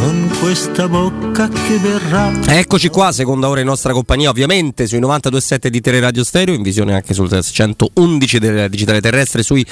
con 0.00 0.30
questa 0.40 0.88
bocca 0.88 1.46
che 1.48 1.76
verrà. 1.78 2.32
Eccoci 2.46 2.88
qua, 2.88 3.12
seconda 3.12 3.50
ora 3.50 3.60
in 3.60 3.66
nostra 3.66 3.92
compagnia, 3.92 4.30
ovviamente 4.30 4.86
sui 4.86 4.98
92.7 4.98 5.66
di 5.66 5.82
Teleradio 5.82 6.24
Stereo, 6.24 6.54
in 6.54 6.62
visione 6.62 6.94
anche 6.94 7.12
sul 7.12 7.28
111 7.30 8.38
del 8.38 8.70
digitale 8.70 9.02
terrestre 9.02 9.42
sui 9.42 9.64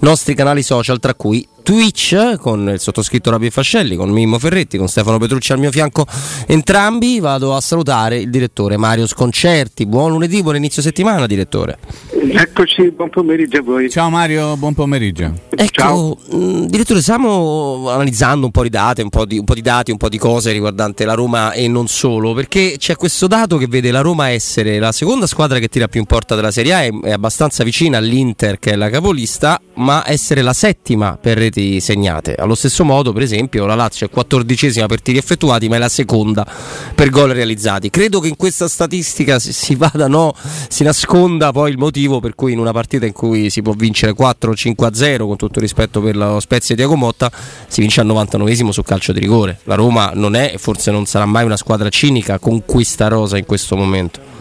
nostri 0.00 0.34
canali 0.34 0.64
social, 0.64 0.98
tra 0.98 1.14
cui 1.14 1.46
Twitch 1.66 2.36
con 2.38 2.68
il 2.68 2.78
sottoscritto 2.78 3.28
Rabbi 3.28 3.50
Fascelli, 3.50 3.96
con 3.96 4.08
Mimmo 4.10 4.38
Ferretti, 4.38 4.78
con 4.78 4.86
Stefano 4.86 5.18
Petrucci 5.18 5.50
al 5.50 5.58
mio 5.58 5.72
fianco 5.72 6.06
entrambi. 6.46 7.18
Vado 7.18 7.56
a 7.56 7.60
salutare 7.60 8.18
il 8.18 8.30
direttore 8.30 8.76
Mario 8.76 9.04
Sconcerti. 9.08 9.84
Buon 9.84 10.12
lunedì, 10.12 10.44
buon 10.44 10.54
inizio 10.54 10.80
settimana, 10.80 11.26
direttore. 11.26 11.78
Eccoci, 12.10 12.92
buon 12.92 13.10
pomeriggio 13.10 13.58
a 13.58 13.62
voi. 13.62 13.90
Ciao 13.90 14.08
Mario, 14.10 14.56
buon 14.56 14.74
pomeriggio. 14.74 15.32
Ecco, 15.56 16.16
mh, 16.30 16.36
mm, 16.36 16.64
direttore, 16.66 17.00
stiamo 17.00 17.90
analizzando 17.90 18.46
un 18.46 18.52
po' 18.52 18.62
di 18.62 18.68
date, 18.68 19.02
un 19.02 19.08
po' 19.08 19.24
di, 19.24 19.36
un 19.36 19.44
po' 19.44 19.54
di 19.54 19.62
dati, 19.62 19.90
un 19.90 19.96
po' 19.96 20.08
di 20.08 20.18
cose 20.18 20.52
riguardanti 20.52 21.02
la 21.02 21.14
Roma 21.14 21.50
e 21.50 21.66
non 21.66 21.88
solo, 21.88 22.32
perché 22.32 22.76
c'è 22.78 22.94
questo 22.94 23.26
dato 23.26 23.56
che 23.56 23.66
vede 23.66 23.90
la 23.90 24.02
Roma 24.02 24.28
essere 24.28 24.78
la 24.78 24.92
seconda 24.92 25.26
squadra 25.26 25.58
che 25.58 25.66
tira 25.66 25.88
più 25.88 25.98
in 25.98 26.06
porta 26.06 26.36
della 26.36 26.52
Serie 26.52 26.74
A, 26.74 26.82
è, 26.84 26.90
è 27.00 27.10
abbastanza 27.10 27.64
vicina 27.64 27.98
all'Inter 27.98 28.60
che 28.60 28.70
è 28.70 28.76
la 28.76 28.88
capolista, 28.88 29.60
ma 29.74 30.04
essere 30.06 30.42
la 30.42 30.52
settima 30.52 31.18
per 31.20 31.38
reti 31.38 31.55
reti 31.56 31.80
segnate. 31.80 32.34
Allo 32.34 32.54
stesso 32.54 32.84
modo, 32.84 33.12
per 33.12 33.22
esempio, 33.22 33.64
la 33.64 33.74
Lazio 33.74 34.06
è 34.06 34.10
quattordicesima 34.10 34.86
per 34.86 35.00
tiri 35.00 35.18
effettuati, 35.18 35.68
ma 35.68 35.76
è 35.76 35.78
la 35.78 35.88
seconda 35.88 36.46
per 36.94 37.08
gol 37.08 37.30
realizzati. 37.30 37.88
Credo 37.88 38.20
che 38.20 38.28
in 38.28 38.36
questa 38.36 38.68
statistica 38.68 39.38
si 39.38 39.74
vada, 39.74 40.06
no, 40.06 40.34
si 40.68 40.84
nasconda 40.84 41.52
poi 41.52 41.70
il 41.70 41.78
motivo 41.78 42.20
per 42.20 42.34
cui 42.34 42.52
in 42.52 42.58
una 42.58 42.72
partita 42.72 43.06
in 43.06 43.12
cui 43.12 43.48
si 43.50 43.62
può 43.62 43.72
vincere 43.72 44.12
4-5-0, 44.12 45.26
con 45.26 45.36
tutto 45.36 45.60
rispetto 45.60 46.00
per 46.00 46.16
lo 46.16 46.40
Spezia 46.40 46.74
di 46.74 46.82
Diago 46.82 46.96
Motta, 46.96 47.30
si 47.66 47.80
vince 47.80 48.00
al 48.00 48.06
99esimo 48.06 48.68
su 48.68 48.82
calcio 48.82 49.12
di 49.12 49.20
rigore. 49.20 49.58
La 49.64 49.74
Roma 49.74 50.10
non 50.14 50.34
è 50.34 50.52
e 50.54 50.58
forse 50.58 50.90
non 50.90 51.06
sarà 51.06 51.24
mai 51.24 51.44
una 51.44 51.56
squadra 51.56 51.88
cinica 51.88 52.38
con 52.38 52.64
questa 52.64 53.08
rosa 53.08 53.38
in 53.38 53.46
questo 53.46 53.76
momento. 53.76 54.34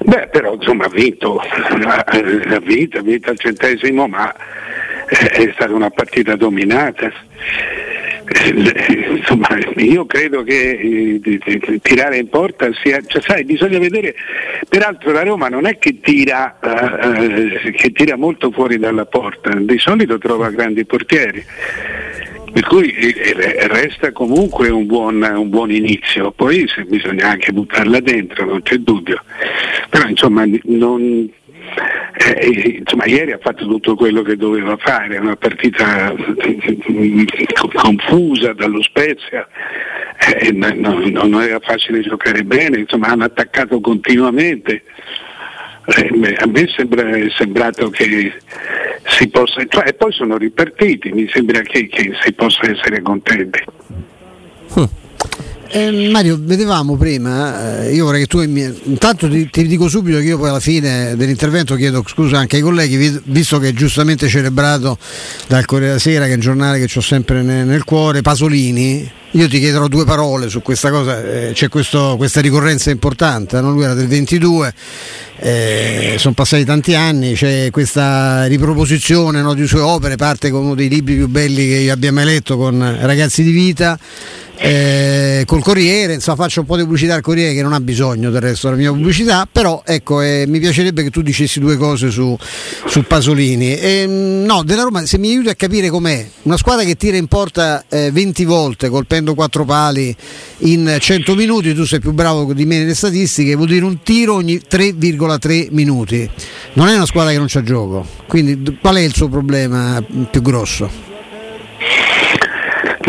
Beh, 0.00 0.28
però 0.28 0.54
insomma 0.54 0.86
ha 0.86 0.88
vinto, 0.88 1.38
ha 1.38 2.60
vinto, 2.60 2.98
ha 2.98 3.02
vinto 3.02 3.30
al 3.30 3.38
centesimo, 3.38 4.08
ma 4.08 4.34
è 5.08 5.50
stata 5.54 5.72
una 5.72 5.90
partita 5.90 6.36
dominata. 6.36 7.10
Insomma, 9.16 9.48
io 9.76 10.04
credo 10.04 10.42
che 10.42 11.20
eh, 11.22 11.80
tirare 11.80 12.18
in 12.18 12.28
porta 12.28 12.68
sia, 12.82 13.00
cioè, 13.06 13.22
sai, 13.22 13.44
bisogna 13.44 13.78
vedere, 13.78 14.14
peraltro 14.68 15.12
la 15.12 15.22
Roma 15.22 15.48
non 15.48 15.64
è 15.66 15.78
che 15.78 16.00
tira, 16.00 16.58
uh, 16.60 17.70
che 17.72 17.90
tira 17.92 18.16
molto 18.16 18.50
fuori 18.50 18.78
dalla 18.78 19.06
porta, 19.06 19.54
di 19.54 19.78
solito 19.78 20.18
trova 20.18 20.50
grandi 20.50 20.84
portieri 20.84 21.42
per 22.50 22.64
cui 22.66 22.94
resta 23.68 24.12
comunque 24.12 24.68
un 24.68 24.86
buon, 24.86 25.22
un 25.22 25.48
buon, 25.48 25.70
inizio, 25.70 26.30
poi 26.32 26.68
bisogna 26.86 27.28
anche 27.28 27.52
buttarla 27.52 28.00
dentro, 28.00 28.44
non 28.46 28.62
c'è 28.62 28.76
dubbio, 28.76 29.22
però 29.88 30.08
insomma 30.08 30.44
non, 30.64 31.30
eh, 32.16 32.78
insomma, 32.80 33.06
ieri 33.06 33.32
ha 33.32 33.38
fatto 33.38 33.66
tutto 33.66 33.94
quello 33.94 34.22
che 34.22 34.36
doveva 34.36 34.76
fare, 34.76 35.18
una 35.18 35.36
partita 35.36 36.14
confusa 37.74 38.52
dallo 38.52 38.82
Spezia, 38.82 39.48
eh, 40.40 40.52
no, 40.52 41.00
non 41.10 41.42
era 41.42 41.60
facile 41.60 42.00
giocare 42.00 42.42
bene, 42.44 42.80
insomma 42.80 43.08
hanno 43.08 43.24
attaccato 43.24 43.80
continuamente. 43.80 44.82
Eh, 45.86 46.36
a 46.38 46.46
me 46.46 46.68
sembra, 46.76 47.08
è 47.08 47.30
sembrato 47.30 47.88
che 47.88 48.32
si 49.06 49.28
possa, 49.28 49.64
cioè, 49.66 49.88
e 49.88 49.94
poi 49.94 50.12
sono 50.12 50.36
ripartiti, 50.36 51.10
mi 51.12 51.26
sembra 51.32 51.60
che, 51.60 51.86
che 51.86 52.12
si 52.22 52.32
possa 52.34 52.68
essere 52.70 53.00
contenti. 53.00 53.64
Hm. 54.74 54.84
Eh, 55.70 56.08
Mario, 56.10 56.38
vedevamo 56.40 56.96
prima, 56.96 57.82
eh, 57.84 57.92
io 57.92 58.06
vorrei 58.06 58.22
che 58.22 58.26
tu 58.26 58.40
intanto 58.40 59.28
ti, 59.28 59.50
ti, 59.50 59.66
dico 59.66 59.86
subito 59.86 60.16
che 60.16 60.24
io 60.24 60.38
poi 60.38 60.48
alla 60.48 60.60
fine 60.60 61.14
dell'intervento 61.14 61.74
chiedo 61.74 62.02
scusa 62.06 62.38
anche 62.38 62.56
ai 62.56 62.62
colleghi, 62.62 63.20
visto 63.24 63.58
che 63.58 63.68
è 63.68 63.72
giustamente 63.72 64.28
celebrato 64.28 64.96
dal 65.46 65.66
Corriere 65.66 65.88
della 65.88 66.00
Sera, 66.00 66.24
che 66.24 66.30
è 66.30 66.34
un 66.34 66.40
giornale 66.40 66.82
che 66.82 66.98
ho 66.98 67.02
sempre 67.02 67.42
nel, 67.42 67.66
nel 67.66 67.84
cuore, 67.84 68.22
Pasolini, 68.22 69.10
io 69.32 69.46
ti 69.46 69.58
chiederò 69.58 69.88
due 69.88 70.06
parole 70.06 70.48
su 70.48 70.62
questa 70.62 70.90
cosa, 70.90 71.22
eh, 71.22 71.50
c'è 71.52 71.68
questo, 71.68 72.14
questa 72.16 72.40
ricorrenza 72.40 72.90
importante, 72.90 73.60
no? 73.60 73.70
lui 73.70 73.84
era 73.84 73.92
del 73.92 74.08
22, 74.08 74.72
eh, 75.36 76.14
sono 76.16 76.32
passati 76.32 76.64
tanti 76.64 76.94
anni, 76.94 77.34
c'è 77.34 77.68
questa 77.70 78.46
riproposizione 78.46 79.42
no, 79.42 79.52
di 79.52 79.66
sue 79.66 79.80
opere, 79.80 80.16
parte 80.16 80.48
con 80.48 80.64
uno 80.64 80.74
dei 80.74 80.88
libri 80.88 81.16
più 81.16 81.28
belli 81.28 81.68
che 81.68 81.74
io 81.74 81.92
abbia 81.92 82.10
mai 82.10 82.24
letto 82.24 82.56
con 82.56 82.96
Ragazzi 83.00 83.42
di 83.42 83.50
Vita 83.50 83.98
eh, 84.60 85.44
col 85.46 85.62
Corriere, 85.62 86.14
insomma 86.14 86.36
faccio 86.36 86.60
un 86.60 86.66
po' 86.66 86.76
di 86.76 86.82
pubblicità 86.82 87.14
al 87.14 87.20
Corriere 87.20 87.54
che 87.54 87.62
non 87.62 87.72
ha 87.72 87.80
bisogno 87.80 88.30
del 88.30 88.40
resto 88.40 88.66
della 88.68 88.80
mia 88.80 88.90
pubblicità, 88.90 89.48
però 89.50 89.82
ecco 89.84 90.20
eh, 90.20 90.44
mi 90.48 90.58
piacerebbe 90.58 91.04
che 91.04 91.10
tu 91.10 91.22
dicessi 91.22 91.60
due 91.60 91.76
cose 91.76 92.10
su, 92.10 92.36
su 92.86 93.04
Pasolini. 93.04 93.76
Eh, 93.76 94.06
no, 94.06 94.64
della 94.64 94.82
Roma 94.82 95.06
se 95.06 95.16
mi 95.18 95.28
aiuti 95.28 95.48
a 95.48 95.54
capire 95.54 95.88
com'è, 95.90 96.28
una 96.42 96.56
squadra 96.56 96.84
che 96.84 96.96
tira 96.96 97.16
in 97.16 97.28
porta 97.28 97.84
20 97.88 98.42
eh, 98.42 98.44
volte 98.44 98.88
colpendo 98.88 99.34
quattro 99.34 99.64
pali 99.64 100.14
in 100.58 100.96
100 100.98 101.34
minuti, 101.36 101.72
tu 101.72 101.84
sei 101.84 102.00
più 102.00 102.12
bravo 102.12 102.52
di 102.52 102.66
me 102.66 102.78
nelle 102.78 102.94
statistiche, 102.94 103.54
vuol 103.54 103.68
dire 103.68 103.84
un 103.84 104.02
tiro 104.02 104.34
ogni 104.34 104.60
3,3 104.68 105.68
minuti. 105.70 106.28
Non 106.72 106.88
è 106.88 106.94
una 106.94 107.06
squadra 107.06 107.30
che 107.30 107.38
non 107.38 107.46
c'ha 107.48 107.62
gioco, 107.62 108.04
quindi 108.26 108.76
qual 108.80 108.96
è 108.96 109.00
il 109.00 109.14
suo 109.14 109.28
problema 109.28 110.02
più 110.30 110.42
grosso? 110.42 111.07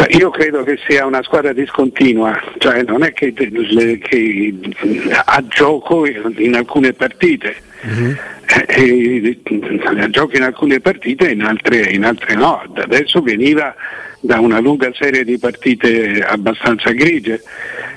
Io 0.10 0.30
credo 0.32 0.64
che 0.64 0.80
sia 0.88 1.06
una 1.06 1.22
squadra 1.22 1.54
discontinua, 1.54 2.40
cioè 2.58 2.84
non 2.84 3.04
è 3.04 3.14
che, 3.14 3.32
che 3.34 4.54
ha 5.26 5.44
gioco 5.48 6.06
in 6.06 6.56
alcune 6.56 6.94
partite. 6.94 7.56
Uh-huh. 7.82 8.16
Eh, 8.68 9.40
gioca 10.10 10.38
in 10.38 10.44
alcune 10.44 10.80
partite 10.80 11.30
e 11.30 11.34
in 11.34 11.44
altre, 11.44 11.82
in 11.92 12.04
altre 12.04 12.34
no. 12.34 12.64
Adesso 12.74 13.22
veniva 13.22 13.76
da 14.20 14.40
una 14.40 14.60
lunga 14.60 14.92
serie 14.94 15.24
di 15.24 15.38
partite 15.38 16.24
abbastanza 16.24 16.92
grigie, 16.92 17.42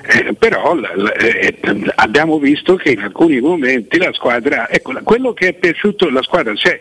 eh, 0.05 0.33
però 0.33 0.77
eh, 0.77 1.57
abbiamo 1.95 2.37
visto 2.37 2.75
che 2.75 2.91
in 2.91 2.99
alcuni 2.99 3.39
momenti 3.41 3.97
la 3.97 4.13
squadra, 4.13 4.69
ecco, 4.69 4.93
quello 5.03 5.33
che 5.33 5.49
è 5.49 5.53
piaciuto, 5.53 6.09
la 6.09 6.21
squadra 6.21 6.53
c'è, 6.53 6.79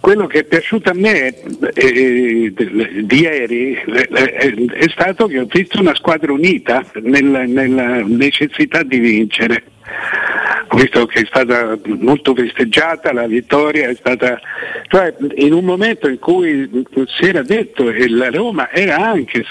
quello 0.00 0.26
che 0.26 0.40
è 0.40 0.44
piaciuto 0.44 0.90
a 0.90 0.94
me 0.94 1.34
eh, 1.74 2.52
di 3.02 3.20
ieri 3.20 3.74
eh, 3.74 4.68
è 4.72 4.88
stato 4.88 5.26
che 5.26 5.38
ho 5.38 5.46
visto 5.46 5.78
una 5.78 5.94
squadra 5.94 6.32
unita 6.32 6.84
nella, 7.02 7.44
nella 7.44 8.02
necessità 8.02 8.82
di 8.82 8.98
vincere. 8.98 9.64
Ho 10.68 10.76
visto 10.76 11.04
che 11.06 11.20
è 11.20 11.26
stata 11.26 11.78
molto 11.98 12.34
festeggiata 12.34 13.12
la 13.12 13.26
vittoria, 13.26 13.88
è 13.88 13.94
stata, 13.94 14.40
cioè 14.88 15.14
in 15.34 15.52
un 15.52 15.64
momento 15.64 16.08
in 16.08 16.18
cui 16.18 16.84
si 17.06 17.24
era 17.24 17.42
detto 17.42 17.84
che 17.86 18.08
la 18.08 18.30
Roma 18.30 18.70
era 18.70 18.96
anche 18.96 19.44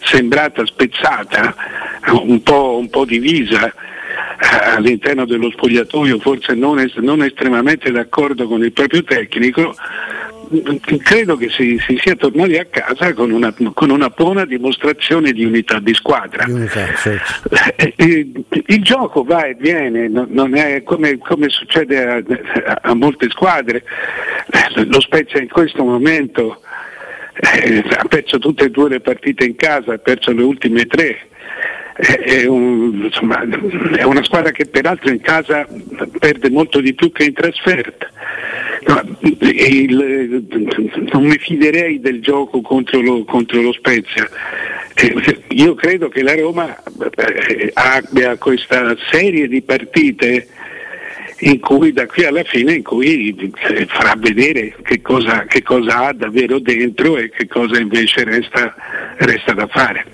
sembrata 0.00 0.64
spezzata, 0.64 1.54
un 2.22 2.42
po', 2.42 2.78
un 2.78 2.88
po 2.88 3.04
divisa, 3.04 3.72
all'interno 4.50 5.24
dello 5.24 5.50
spogliatoio 5.50 6.18
forse 6.18 6.54
non, 6.54 6.78
es- 6.78 6.96
non, 6.96 7.22
estremamente 7.22 7.90
d'accordo 7.90 8.46
con 8.46 8.62
il 8.62 8.72
proprio 8.72 9.02
tecnico, 9.02 9.74
credo 11.02 11.36
che 11.36 11.48
si, 11.48 11.78
si 11.86 11.98
sia 12.00 12.14
tornati 12.16 12.56
a 12.58 12.66
casa 12.66 13.12
con 13.14 13.30
una, 13.30 13.54
con 13.72 13.90
una, 13.90 14.08
buona 14.08 14.44
dimostrazione 14.44 15.32
di 15.32 15.44
unità 15.44 15.78
di 15.80 15.94
squadra. 15.94 16.44
Unità, 16.46 16.92
certo. 16.94 17.48
Eh, 17.76 17.94
eh, 17.96 18.30
il 18.66 18.82
gioco 18.82 19.24
va 19.24 19.46
e 19.46 19.56
viene, 19.58 20.08
non 20.08 20.54
è 20.54 20.82
come, 20.82 21.18
come 21.18 21.48
succede 21.48 22.04
a, 22.04 22.80
a, 22.82 22.94
molte 22.94 23.30
squadre. 23.30 23.84
Lo 24.86 25.00
Spezia 25.00 25.40
in 25.40 25.48
questo 25.48 25.82
momento 25.84 26.60
eh, 27.34 27.82
ha 27.96 28.04
perso 28.04 28.38
tutte 28.38 28.64
e 28.64 28.70
due 28.70 28.90
le 28.90 29.00
partite 29.00 29.44
in 29.44 29.56
casa, 29.56 29.94
ha 29.94 29.98
perso 29.98 30.32
le 30.32 30.42
ultime 30.42 30.86
tre 30.86 31.28
è, 31.96 32.44
un, 32.46 33.02
insomma, 33.04 33.42
è, 33.96 34.02
una 34.02 34.24
squadra 34.24 34.50
che 34.50 34.66
peraltro 34.66 35.10
in 35.10 35.20
casa 35.20 35.66
perde 36.18 36.50
molto 36.50 36.80
di 36.80 36.92
più 36.94 37.12
che 37.12 37.24
in 37.24 37.32
trasferta. 37.32 38.10
il, 39.40 40.44
non 41.12 41.24
mi 41.24 41.38
fiderei 41.38 42.00
del 42.00 42.20
gioco 42.20 42.60
contro 42.60 43.00
lo, 43.00 43.24
contro 43.24 43.60
lo 43.60 43.72
Spezia. 43.72 44.28
Eh, 44.94 45.42
io 45.50 45.74
credo 45.74 46.08
che 46.08 46.22
la 46.22 46.34
Roma 46.34 46.76
eh, 47.16 47.70
abbia 47.74 48.36
questa 48.36 48.96
serie 49.10 49.48
di 49.48 49.62
partite 49.62 50.48
in 51.40 51.60
cui 51.60 51.92
da 51.92 52.06
qui 52.06 52.24
alla 52.24 52.44
fine 52.44 52.74
in 52.74 52.82
cui 52.82 53.34
eh, 53.34 53.86
farà 53.86 54.14
vedere 54.16 54.74
che 54.82 55.00
cosa, 55.00 55.44
che 55.44 55.62
cosa, 55.62 56.06
ha 56.06 56.12
davvero 56.12 56.58
dentro 56.58 57.18
e 57.18 57.30
che 57.30 57.46
cosa 57.46 57.78
invece 57.78 58.24
resta, 58.24 58.74
resta 59.18 59.52
da 59.52 59.66
fare. 59.66 60.04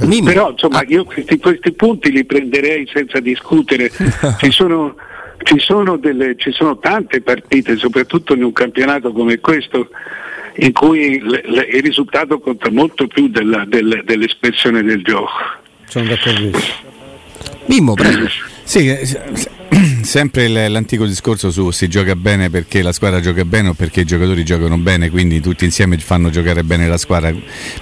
Mimmi. 0.00 0.32
Però 0.32 0.50
insomma 0.50 0.82
io 0.86 1.04
questi, 1.04 1.38
questi, 1.38 1.72
punti 1.72 2.10
li 2.10 2.24
prenderei 2.24 2.88
senza 2.92 3.20
discutere. 3.20 3.90
Ci 4.38 4.50
sono, 4.50 4.94
ci 5.44 5.58
sono, 5.58 5.96
delle, 5.96 6.34
ci 6.36 6.50
sono 6.52 6.78
tante 6.78 7.20
partite, 7.20 7.76
soprattutto 7.76 8.34
in 8.34 8.42
un 8.42 8.52
campionato 8.52 9.12
come 9.12 9.38
questo, 9.38 9.88
in 10.56 10.72
cui 10.72 11.16
il, 11.16 11.42
il 11.72 11.82
risultato 11.82 12.40
conta 12.40 12.70
molto 12.70 13.06
più 13.06 13.28
della, 13.28 13.64
della, 13.66 14.02
dell'espressione 14.02 14.82
del 14.82 15.02
gioco. 15.02 15.32
Sono 15.86 16.06
d'accordo. 16.06 16.58
Mimmo, 17.66 17.94
prego. 17.94 18.26
Sì, 18.64 18.88
eh, 18.88 19.06
sempre 20.02 20.48
l'antico 20.68 21.06
discorso 21.06 21.50
su 21.50 21.70
si 21.70 21.88
gioca 21.88 22.14
bene 22.16 22.50
perché 22.50 22.82
la 22.82 22.92
squadra 22.92 23.20
gioca 23.20 23.44
bene 23.44 23.68
o 23.68 23.74
perché 23.74 24.00
i 24.00 24.04
giocatori 24.04 24.44
giocano 24.44 24.76
bene, 24.78 25.10
quindi 25.10 25.40
tutti 25.40 25.64
insieme 25.64 25.98
fanno 25.98 26.30
giocare 26.30 26.64
bene 26.64 26.88
la 26.88 26.98
squadra. 26.98 27.34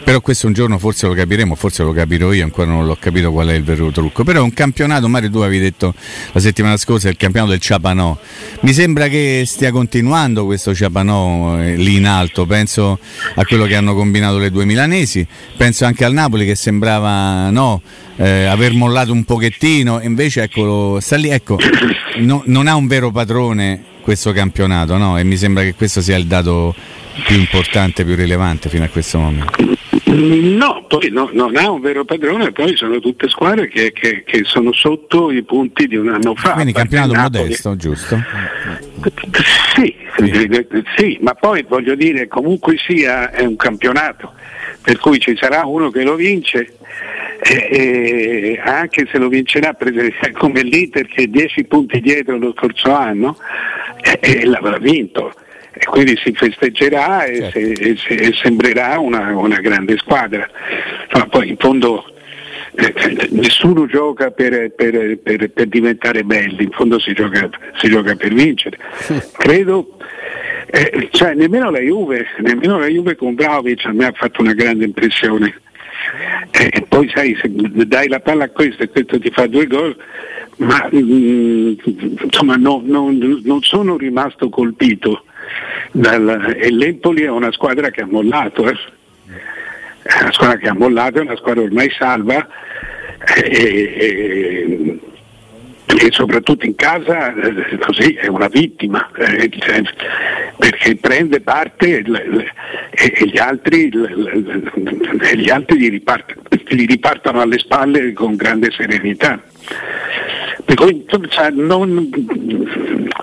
Però 0.05 0.21
questo 0.21 0.47
un 0.47 0.53
giorno 0.53 0.79
forse 0.79 1.07
lo 1.07 1.15
capiremo, 1.15 1.55
forse 1.55 1.83
lo 1.83 1.93
capirò 1.93 2.33
io, 2.33 2.45
ancora 2.45 2.71
non 2.71 2.87
l'ho 2.87 2.97
capito 2.99 3.33
qual 3.33 3.49
è 3.49 3.55
il 3.55 3.65
vero 3.65 3.91
trucco. 3.91 4.25
Però 4.25 4.41
è 4.41 4.43
un 4.43 4.53
campionato, 4.53 5.09
Mario 5.09 5.31
tu 5.31 5.39
avevi 5.39 5.61
detto 5.61 5.95
la 6.33 6.41
settimana 6.41 6.77
scorsa, 6.77 7.09
è 7.09 7.11
il 7.11 7.17
campionato 7.17 7.53
del 7.53 7.61
Ciapanò. 7.61 8.19
Mi 8.61 8.73
sembra 8.73 9.09
che 9.09 9.45
stia 9.47 9.71
continuando 9.71 10.45
questo 10.45 10.75
Ciapanò 10.75 11.61
eh, 11.63 11.77
lì 11.77 11.97
in 11.97 12.07
alto, 12.07 12.47
penso 12.47 12.99
a 13.35 13.45
quello 13.45 13.65
che 13.67 13.77
hanno 13.77 13.95
combinato 13.95 14.39
le 14.39 14.51
due 14.51 14.65
milanesi, 14.65 15.27
penso 15.57 15.85
anche 15.85 16.05
al 16.05 16.13
Napoli 16.13 16.47
che 16.47 16.55
sembrava 16.55 17.51
no 17.51 17.83
eh, 18.17 18.45
aver 18.45 18.73
mollato 18.73 19.13
un 19.13 19.25
pochettino, 19.25 20.01
invece 20.03 20.43
eccolo, 20.43 20.99
sta 21.01 21.17
lì, 21.17 21.29
ecco, 21.29 21.59
no, 22.19 22.43
non 22.47 22.67
ha 22.67 22.75
un 22.75 22.87
vero 22.87 23.11
padrone 23.11 23.95
questo 24.01 24.33
campionato, 24.33 24.97
no? 24.97 25.19
E 25.19 25.25
mi 25.25 25.37
sembra 25.37 25.63
che 25.63 25.75
questo 25.75 26.01
sia 26.01 26.17
il 26.17 26.27
dato 26.27 26.75
più 27.25 27.37
importante, 27.37 28.05
più 28.05 28.15
rilevante 28.15 28.69
fino 28.69 28.85
a 28.85 28.89
questo 28.89 29.19
momento. 29.19 29.65
No, 30.05 30.85
poi 30.87 31.11
no, 31.11 31.29
non 31.33 31.57
ha 31.57 31.71
un 31.71 31.81
vero 31.81 32.05
padrone, 32.05 32.53
poi 32.53 32.77
sono 32.77 33.01
tutte 33.01 33.29
squadre 33.29 33.69
che, 33.69 33.93
che, 33.93 34.23
che 34.25 34.43
sono 34.45 34.73
sotto 34.73 35.31
i 35.31 35.43
punti 35.43 35.87
di 35.87 35.97
un 35.97 36.09
anno 36.09 36.35
fa. 36.35 36.53
Quindi 36.53 36.73
campionato 36.73 37.15
modesto, 37.15 37.77
giusto? 37.77 38.23
Sì, 39.75 39.95
sì, 40.17 40.67
sì, 40.97 41.19
ma 41.21 41.35
poi 41.35 41.65
voglio 41.69 41.95
dire, 41.95 42.29
comunque 42.29 42.77
sia 42.79 43.31
è 43.31 43.45
un 43.45 43.57
campionato, 43.57 44.33
per 44.83 44.99
cui 44.99 45.19
ci 45.19 45.37
sarà 45.37 45.65
uno 45.65 45.91
che 45.91 46.03
lo 46.03 46.15
vince 46.15 46.75
e, 47.41 48.61
anche 48.63 49.07
se 49.11 49.19
lo 49.19 49.29
vincerà 49.29 49.77
come 50.35 50.63
l'Inter 50.63 51.07
che 51.07 51.25
è 51.25 51.27
10 51.27 51.65
punti 51.65 52.01
dietro 52.01 52.39
lo 52.39 52.53
scorso 52.57 52.93
anno 52.93 53.37
e, 54.21 54.45
l'avrà 54.45 54.79
vinto. 54.79 55.35
E 55.73 55.85
quindi 55.85 56.17
si 56.17 56.33
festeggerà 56.33 57.25
e, 57.25 57.51
certo. 57.51 57.59
se, 57.59 57.97
se, 57.97 58.15
e 58.15 58.33
sembrerà 58.33 58.99
una, 58.99 59.37
una, 59.37 59.61
grande 59.61 59.99
squadra. 59.99 60.49
Ma 61.13 61.27
poi 61.27 61.51
in 61.51 61.57
fondo 61.59 62.03
eh, 62.77 63.29
nessuno 63.33 63.87
gioca 63.87 64.31
per, 64.31 64.73
per, 64.75 65.19
per, 65.19 65.51
per, 65.51 65.67
diventare 65.67 66.25
belli 66.25 66.65
in 66.65 66.71
fondo 66.71 66.99
si 66.99 67.13
gioca, 67.13 67.51
si 67.77 67.89
gioca 67.89 68.15
per 68.15 68.33
vincere. 68.33 68.79
Credo 69.37 69.99
eh, 70.67 71.09
cioè, 71.13 71.35
nemmeno 71.35 71.71
la 71.71 71.81
Juve 71.81 72.27
nemmeno 72.39 72.79
la 72.79 72.87
Juve 72.87 73.17
con 73.17 73.35
Vlaovic 73.35 73.85
a 73.87 73.93
me 73.93 74.07
ha 74.07 74.13
fatto 74.13 74.41
una 74.41 74.53
grande 74.53 74.85
impressione 74.85 75.61
e 76.51 76.71
eh, 76.73 76.85
poi 76.89 77.11
sai, 77.13 77.37
se 77.41 77.51
dai 77.51 78.09
la 78.09 78.21
palla 78.21 78.45
a 78.45 78.51
questo 78.51 78.83
e 78.83 78.89
questo 78.89 79.19
ti 79.19 79.31
fa 79.31 79.47
due 79.47 79.67
gol, 79.67 79.97
ma 80.57 80.89
mh, 80.91 80.99
mm, 80.99 81.75
insomma 82.23 82.57
no, 82.57 82.83
no, 82.85 83.11
non 83.11 83.63
sono 83.63 83.97
rimasto 83.97 84.49
colpito. 84.49 85.25
Dal, 85.93 86.57
e 86.59 86.71
l'Empoli 86.71 87.23
è 87.23 87.31
una 87.31 87.53
squadra 87.53 87.91
che 87.91 88.03
ha 88.03 88.07
mollato, 88.07 88.69
eh. 88.69 88.77
è 90.03 90.21
una 90.21 90.33
squadra 90.33 90.57
che 90.57 90.69
ha 90.69 90.75
mollato, 90.75 91.19
è 91.19 91.23
una 91.23 91.37
squadra 91.37 91.63
ormai 91.63 91.91
salva. 91.91 92.47
E, 93.35 93.95
e, 93.97 94.99
e 95.87 96.09
soprattutto 96.11 96.67
in 96.67 96.75
casa 96.75 97.33
eh, 97.35 97.79
così 97.79 98.15
è 98.15 98.27
una 98.27 98.49
vittima 98.49 99.09
eh, 99.17 99.49
perché 100.59 100.97
prende 100.97 101.41
parte 101.41 101.99
e, 101.99 103.25
gli 103.25 103.39
altri, 103.39 103.91
le, 103.93 104.13
gli 105.35 105.49
altri 105.49 105.79
gli, 105.79 105.91
ripartono, 105.91 106.43
gli, 106.69 106.87
ripartono 106.87 107.41
alle 107.41 107.59
spalle 107.59 108.13
con 108.13 108.35
grande 108.35 108.71
serenità. 108.73 109.41
Per 110.65 110.75
cui 110.75 111.05
cioè, 111.29 111.51
non, 111.51 112.11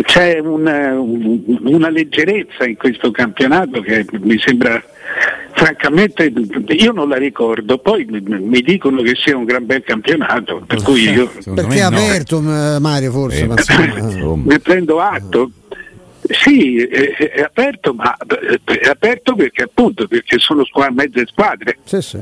c'è 0.04 0.40
una, 0.40 0.98
una 0.98 1.90
leggerezza 1.90 2.66
in 2.66 2.78
questo 2.78 3.12
campionato 3.12 3.82
che 3.82 4.06
mi 4.22 4.40
sembra 4.40 4.82
francamente 5.54 6.32
io 6.68 6.92
non 6.92 7.10
la 7.10 7.18
ricordo, 7.18 7.78
poi 7.78 8.06
mi 8.06 8.62
dicono 8.62 9.02
che 9.02 9.16
sia 9.16 9.38
un 9.38 9.46
gran 9.46 9.66
bel 9.66 9.84
campionato, 9.84 10.64
per 10.66 10.82
cui 10.82 11.10
io... 11.10 11.32
Perché 11.54 11.78
è 11.78 11.82
aperto 11.82 12.40
no. 12.40 12.80
Mario 12.80 13.12
forse? 13.12 13.44
Eh, 13.44 13.48
ma 13.48 13.56
ne 14.44 14.60
prendo 14.60 15.00
atto. 15.00 15.52
Sì, 16.26 16.78
è, 16.78 17.16
è, 17.16 17.42
aperto, 17.42 17.94
ma 17.94 18.16
è 18.16 18.88
aperto 18.88 19.36
perché 19.36 19.64
appunto 19.64 20.08
perché 20.08 20.40
sono 20.40 20.64
squadre, 20.64 20.94
mezze 20.94 21.26
squadre. 21.28 21.78
Sì, 21.84 22.02
sì. 22.02 22.20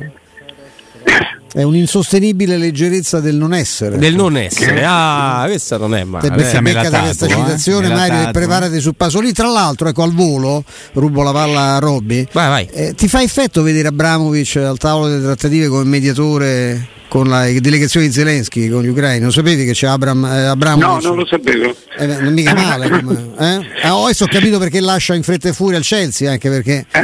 È 1.53 1.63
un'insostenibile 1.63 2.55
leggerezza 2.55 3.19
del 3.19 3.35
non 3.35 3.53
essere. 3.53 3.97
Del 3.97 4.15
non 4.15 4.37
essere, 4.37 4.85
ah, 4.85 5.43
questa 5.47 5.77
non 5.77 5.93
è 5.93 6.03
male. 6.05 6.29
Becca, 6.29 6.61
becca 6.61 6.89
da 6.89 7.01
questa 7.01 7.25
eh? 7.25 7.29
citazione, 7.29 7.89
Mario, 7.89 8.29
e 8.29 8.31
preparati 8.31 8.79
su 8.79 8.93
Pasolini. 8.93 9.33
Tra 9.33 9.49
l'altro, 9.49 9.89
ecco 9.89 10.03
al 10.03 10.13
volo, 10.13 10.63
rubo 10.93 11.23
la 11.23 11.33
palla 11.33 11.75
a 11.75 11.79
Robby. 11.79 12.25
Vai, 12.31 12.47
vai. 12.47 12.69
Eh, 12.71 12.93
ti 12.93 13.09
fa 13.09 13.21
effetto 13.21 13.63
vedere 13.63 13.89
Abramovic 13.89 14.55
al 14.55 14.77
tavolo 14.77 15.09
delle 15.09 15.23
trattative 15.23 15.67
come 15.67 15.83
mediatore 15.83 16.87
con 17.09 17.27
la 17.27 17.45
delegazione 17.59 18.05
di 18.05 18.13
Zelensky 18.13 18.69
con 18.69 18.83
gli 18.83 18.87
ucraini. 18.87 19.19
Non 19.19 19.33
sapevi 19.33 19.65
che 19.65 19.73
c'è 19.73 19.87
Abram, 19.87 20.23
eh, 20.23 20.45
Abramovic? 20.45 21.03
No, 21.03 21.09
non 21.09 21.17
lo 21.17 21.25
sapevo. 21.25 21.75
Eh, 21.97 22.05
non 22.05 22.31
mica 22.31 22.53
male. 22.53 22.89
Come, 22.89 23.31
eh? 23.37 23.69
ah, 23.81 24.03
adesso 24.03 24.23
ho 24.23 24.27
capito 24.27 24.57
perché 24.57 24.79
lascia 24.79 25.13
in 25.15 25.23
fretta 25.23 25.49
e 25.49 25.53
furia 25.53 25.77
al 25.77 25.83
Chelsea, 25.83 26.31
anche 26.31 26.49
perché 26.49 26.85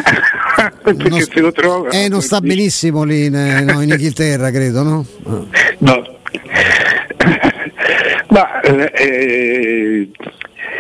perché 0.70 1.10
non, 1.10 1.20
se 1.22 1.40
lo 1.40 1.52
trova. 1.52 1.90
Eh, 1.90 2.08
non 2.08 2.22
sta 2.22 2.40
benissimo 2.40 3.04
lì 3.04 3.26
in, 3.26 3.36
eh, 3.36 3.62
no, 3.62 3.82
in 3.82 3.90
Inghilterra, 3.90 4.52
credo, 4.52 4.84
no? 4.84 5.06
No. 5.80 6.04
Ma 8.30 8.60
eh, 8.62 10.10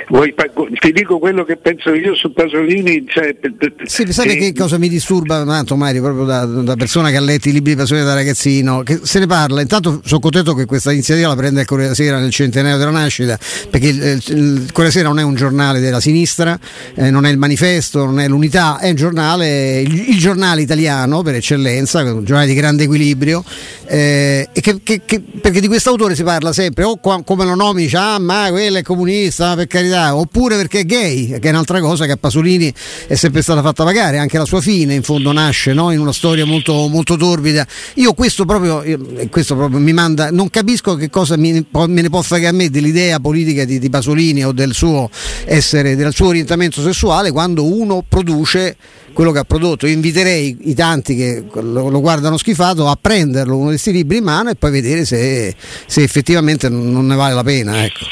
Vuoi, 0.10 0.34
ti 0.80 0.94
dico 0.94 1.20
quello 1.20 1.44
che 1.44 1.58
penso 1.58 1.94
io 1.94 2.16
su 2.16 2.32
Pasolini. 2.32 3.06
Cioè, 3.06 3.38
sì, 3.84 4.06
sai 4.14 4.30
eh, 4.30 4.38
che 4.38 4.54
cosa 4.54 4.78
mi 4.78 4.88
disturba 4.88 5.44
tanto 5.44 5.76
Mario, 5.76 6.02
proprio 6.02 6.24
da, 6.24 6.46
da, 6.46 6.76
persona 6.78 7.10
che 7.10 7.18
ha 7.18 7.22
letto 7.22 7.50
i 7.50 7.52
libri 7.52 7.72
di 7.72 7.78
Pasolini 7.78 8.06
da 8.06 8.14
ragazzino, 8.14 8.84
che 8.84 9.02
se 9.04 9.20
ne 9.20 9.26
parla. 9.26 9.60
Intanto 9.60 10.00
sono 10.06 10.22
contento 10.22 10.54
che 10.54 10.66
questa 10.66 10.94
iniziativa 10.94 11.28
la 11.28 11.36
prenda 11.36 11.60
il 11.60 11.68
Corriere 11.68 11.94
Sera 11.94 12.20
nel 12.20 12.32
centenario 12.32 12.78
della 12.78 12.92
nascita, 12.92 13.38
perché 13.70 13.88
il, 13.88 14.24
il, 14.28 14.70
Corriere 14.72 14.96
Sera 14.96 15.10
non 15.10 15.20
è 15.20 15.24
un 15.24 15.36
giornale 15.36 15.82
della 15.82 16.00
sinistra, 16.00 16.58
eh, 16.96 17.12
non 17.12 17.26
è 17.26 17.30
il 17.30 17.38
manifesto, 17.38 18.06
non 18.06 18.22
è 18.22 18.30
l'unità, 18.30 18.80
è 18.80 18.90
un 18.90 18.96
giornale, 18.96 19.82
il, 19.82 20.12
il 20.12 20.18
giornale 20.18 20.62
italiano 20.62 21.22
per 21.22 21.36
eccellenza, 21.36 22.02
un 22.02 22.24
giornale 22.24 22.48
di 22.48 22.54
grande 22.54 22.84
equilibrio, 22.84 23.44
eh, 23.86 24.48
che, 24.54 24.80
che, 24.82 25.02
che, 25.04 25.22
perché 25.42 25.60
di 25.60 25.68
questo 25.68 25.90
autore 25.90 26.16
si 26.16 26.24
parla 26.24 26.54
sempre, 26.54 26.86
o 26.86 26.96
qua, 26.96 27.22
come 27.26 27.44
lo 27.44 27.56
nomi, 27.56 27.82
dice, 27.82 27.98
ah 27.98 28.20
ma 28.20 28.48
quello 28.52 28.78
è 28.78 28.82
comunista, 28.84 29.54
per 29.56 29.68
carità 29.68 29.96
carità, 29.98 30.16
oppure 30.16 30.56
perché 30.56 30.80
è 30.80 30.86
gay, 30.86 31.40
che 31.40 31.48
è 31.48 31.50
un'altra 31.50 31.80
cosa 31.80 32.06
che 32.06 32.12
a 32.12 32.18
Pasolini 32.18 32.72
è 33.08 33.16
sempre 33.16 33.42
stata 33.42 33.62
fatta 33.62 33.84
pagare, 33.84 34.20
anche 34.20 34.38
la 34.38 34.46
sua 34.46 34.62
fine 34.62 34.94
in 34.94 35.02
fondo 35.02 35.32
nasce 35.32 35.74
no? 35.74 35.92
in 35.92 36.00
una 36.00 36.14
storia 36.14 36.46
molto, 36.46 36.88
molto 36.88 37.18
torbida. 37.18 37.66
Io 37.96 38.14
questo 38.14 38.46
proprio, 38.46 38.84
questo 39.30 39.56
proprio 39.56 39.80
mi 39.80 39.94
manda, 39.94 40.30
non 40.32 40.50
capisco 40.50 40.96
che 40.96 41.10
cosa 41.10 41.36
mi, 41.38 41.52
me 41.52 42.02
ne 42.02 42.10
può 42.10 42.22
fare 42.22 42.48
a 42.48 42.52
me 42.52 42.70
dell'idea 42.70 43.20
politica 43.20 43.66
di, 43.66 43.80
di 43.80 43.90
Pasolini 43.90 44.46
o 44.46 44.52
del 44.52 44.74
suo 44.74 45.10
essere, 45.46 45.96
del 45.96 46.14
suo 46.14 46.28
orientamento 46.28 46.82
sessuale 46.82 47.32
quando 47.32 47.66
uno 47.66 48.04
produce 48.08 48.76
quello 49.18 49.32
che 49.32 49.40
ha 49.40 49.44
prodotto. 49.46 49.88
Io 49.88 49.94
inviterei 49.94 50.56
i 50.70 50.76
tanti 50.76 51.16
che 51.16 51.44
lo, 51.54 51.90
lo 51.90 52.02
guardano 52.02 52.38
schifato 52.38 52.88
a 52.88 52.96
prenderlo 53.02 53.56
uno 53.56 53.64
di 53.64 53.70
questi 53.72 53.92
libri 53.92 54.18
in 54.18 54.24
mano 54.26 54.52
e 54.52 54.56
poi 54.56 54.70
vedere 54.70 55.06
se, 55.06 55.56
se 55.88 56.04
effettivamente 56.04 56.70
non 56.70 57.08
ne 57.08 57.16
vale 57.16 57.34
la 57.34 57.44
pena. 57.44 57.84
Ecco. 57.84 58.06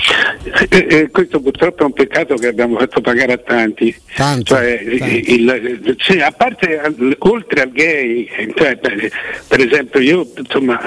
Eh, 0.70 0.88
eh, 0.90 1.10
questo 1.10 1.40
purtroppo 1.42 1.84
è 1.84 1.86
un 1.86 1.94
peccato 1.94 2.36
che 2.36 2.48
abbiamo 2.48 2.78
fatto 2.78 3.02
pagare 3.02 3.34
a 3.34 3.38
tanti. 3.38 3.94
Tanti, 4.16 4.44
Cioè, 4.46 4.98
tanti. 4.98 5.34
il- 5.34 5.96
sì, 6.00 6.20
a 6.20 6.32
parte 6.32 6.80
al- 6.80 7.16
oltre 7.20 7.62
al 7.62 7.72
gay, 7.72 8.28
cioè, 8.56 8.78
per, 8.78 9.12
per 9.48 9.60
esempio 9.60 10.00
io 10.00 10.28
insomma, 10.38 10.80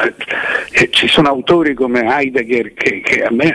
eh, 0.70 0.88
ci 0.90 1.08
sono 1.08 1.28
autori 1.28 1.74
come 1.74 2.02
Heidegger 2.04 2.72
che, 2.72 3.00
che 3.04 3.22
a 3.22 3.30
me 3.32 3.52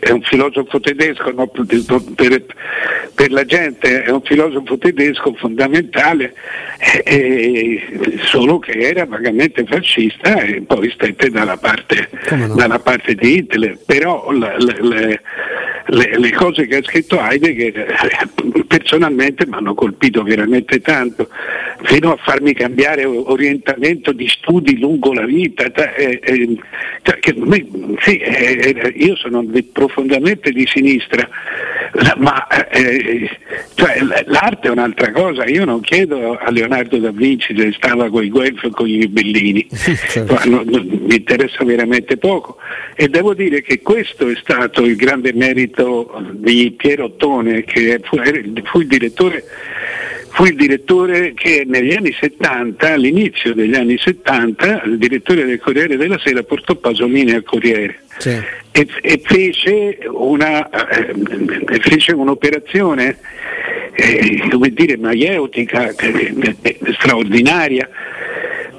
è 0.00 0.10
un 0.10 0.22
filosofo 0.22 0.78
tedesco, 0.78 1.30
no, 1.32 1.46
per, 1.46 2.44
per 3.14 3.30
la 3.32 3.44
gente 3.44 4.02
è 4.02 4.10
un 4.10 4.20
filosofo 4.22 4.76
tedesco 4.78 5.34
fondamentale, 5.38 5.88
eh, 5.90 7.02
eh, 7.04 8.18
solo 8.24 8.58
che 8.58 8.72
era 8.72 9.04
vagamente 9.06 9.64
fascista 9.64 10.40
e 10.40 10.62
poi 10.62 10.90
stette 10.90 11.30
dalla 11.30 11.56
parte, 11.56 12.08
no? 12.30 12.54
dalla 12.54 12.78
parte 12.78 13.14
di 13.14 13.36
Hitler, 13.38 13.78
però 13.84 14.30
la- 14.32 14.56
la- 14.58 14.76
le, 14.80 15.20
le- 15.86 16.18
le 16.18 16.32
cose 16.32 16.66
che 16.66 16.76
ha 16.76 16.82
scritto 16.82 17.20
Heidegger 17.20 17.76
eh, 17.78 18.64
personalmente 18.66 19.46
mi 19.46 19.54
hanno 19.56 19.74
colpito 19.74 20.22
veramente 20.22 20.80
tanto, 20.80 21.28
fino 21.82 22.12
a 22.12 22.16
farmi 22.16 22.52
cambiare 22.54 23.04
orientamento 23.04 24.12
di 24.12 24.28
studi 24.28 24.78
lungo 24.78 25.12
la 25.12 25.24
vita. 25.24 25.70
ta- 25.70 25.94
eh, 25.94 26.20
eh, 26.22 26.56
cioè, 27.02 27.18
che 27.18 27.34
sì, 28.00 28.18
eh, 28.18 28.74
eh, 28.76 28.92
io 28.96 29.16
sono 29.16 29.42
di- 29.44 29.62
profondamente 29.62 30.50
di 30.50 30.66
sinistra, 30.66 31.28
ma 32.18 32.46
eh, 32.70 33.28
cioè, 33.74 34.00
l- 34.00 34.24
l'arte 34.26 34.68
è 34.68 34.70
un'altra 34.70 35.10
cosa, 35.12 35.44
io 35.46 35.64
non 35.64 35.80
chiedo 35.80 36.36
a 36.36 36.50
Leonardo 36.50 36.98
da 36.98 37.10
Vinci 37.10 37.56
se 37.56 37.72
stava 37.72 38.08
con 38.10 38.24
i 38.24 38.28
Guelfi 38.30 38.66
o 38.66 38.70
con 38.70 38.88
i 38.88 39.06
Bellini, 39.08 39.66
Certo. 39.72 40.34
Ma 40.34 40.42
non- 40.44 40.66
non- 40.68 40.86
mi 40.86 41.14
interessa 41.16 41.64
veramente 41.64 42.16
poco 42.18 42.56
e 42.94 43.08
devo 43.08 43.32
dire 43.34 43.62
che 43.62 43.80
questo 43.80 44.28
è 44.28 44.34
stato 44.40 44.82
il 44.84 44.96
grande 44.96 45.32
merito 45.32 46.22
di 46.32 46.72
Piero 46.76 47.04
Ottone 47.04 47.64
che 47.64 48.00
fu, 48.02 48.16
fu 48.64 48.80
il 48.80 48.86
direttore 48.86 49.44
fu 50.40 50.46
il 50.46 50.56
direttore 50.56 51.34
che 51.34 51.64
negli 51.66 51.92
anni 51.92 52.16
70, 52.18 52.94
all'inizio 52.94 53.52
degli 53.52 53.74
anni 53.74 53.98
70, 53.98 54.84
il 54.86 54.96
direttore 54.96 55.44
del 55.44 55.58
Corriere 55.60 55.98
della 55.98 56.18
Sera 56.18 56.42
portò 56.42 56.74
Pasolini 56.76 57.32
al 57.32 57.42
Corriere 57.42 58.00
Sì. 58.16 58.40
e, 58.72 58.86
e 59.02 59.20
fece, 59.22 59.98
una, 60.10 60.66
eh, 60.70 61.78
fece 61.80 62.12
un'operazione 62.14 63.18
eh, 63.92 64.42
come 64.50 64.70
dire, 64.70 64.96
maieutica, 64.96 65.90
eh, 65.90 66.78
straordinaria, 66.98 67.86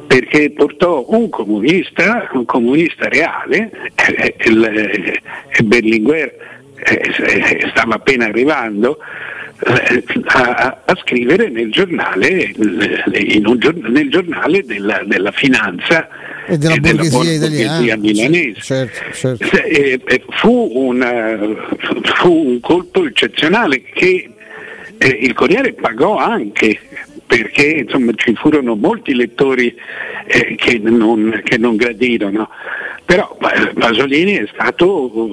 perché 0.08 0.50
portò 0.50 1.06
un 1.10 1.30
comunista, 1.30 2.28
un 2.34 2.46
comunista 2.46 3.08
reale, 3.08 3.70
eh, 4.18 4.34
il- 4.46 4.64
eh, 4.64 5.64
Berlinguer 5.64 6.36
eh, 6.84 7.68
stava 7.70 7.96
appena 7.96 8.26
arrivando, 8.26 8.98
a, 9.64 10.42
a- 10.42 10.82
a 10.86 10.96
scrivere 11.02 11.50
nel 11.50 11.72
giornale, 11.72 12.28
eh, 12.52 13.20
in 13.20 13.46
un 13.46 13.60
gior- 13.60 13.76
nel 13.88 14.10
giornale 14.10 14.64
della, 14.66 15.02
della 15.06 15.32
finanza 15.32 16.08
E 16.48 16.58
della 16.58 16.76
borghesia 16.78 17.12
borghesia 17.18 17.48
italiana. 17.48 18.02
milanese. 18.02 18.62
Certo, 18.62 19.14
certo. 19.14 19.46
Se- 19.48 19.62
eh, 19.64 20.00
eh, 20.04 20.24
fu, 20.30 20.72
una- 20.74 21.38
fu 22.16 22.32
un 22.34 22.60
colpo 22.60 23.06
eccezionale 23.06 23.82
che 23.84 24.30
eh, 24.98 25.08
il 25.08 25.34
Corriere 25.34 25.74
pagò 25.74 26.18
anche 26.18 26.80
perché 27.26 27.66
insomma, 27.86 28.12
ci 28.16 28.34
furono 28.36 28.76
molti 28.76 29.14
lettori 29.16 29.74
eh, 30.28 30.56
che, 30.58 30.80
non, 30.80 31.40
che 31.46 31.58
non 31.58 31.76
gradirono, 31.78 32.50
però 33.06 33.38
eh, 33.54 33.74
Pasolini 33.74 34.34
è 34.34 34.46
stato, 34.52 35.32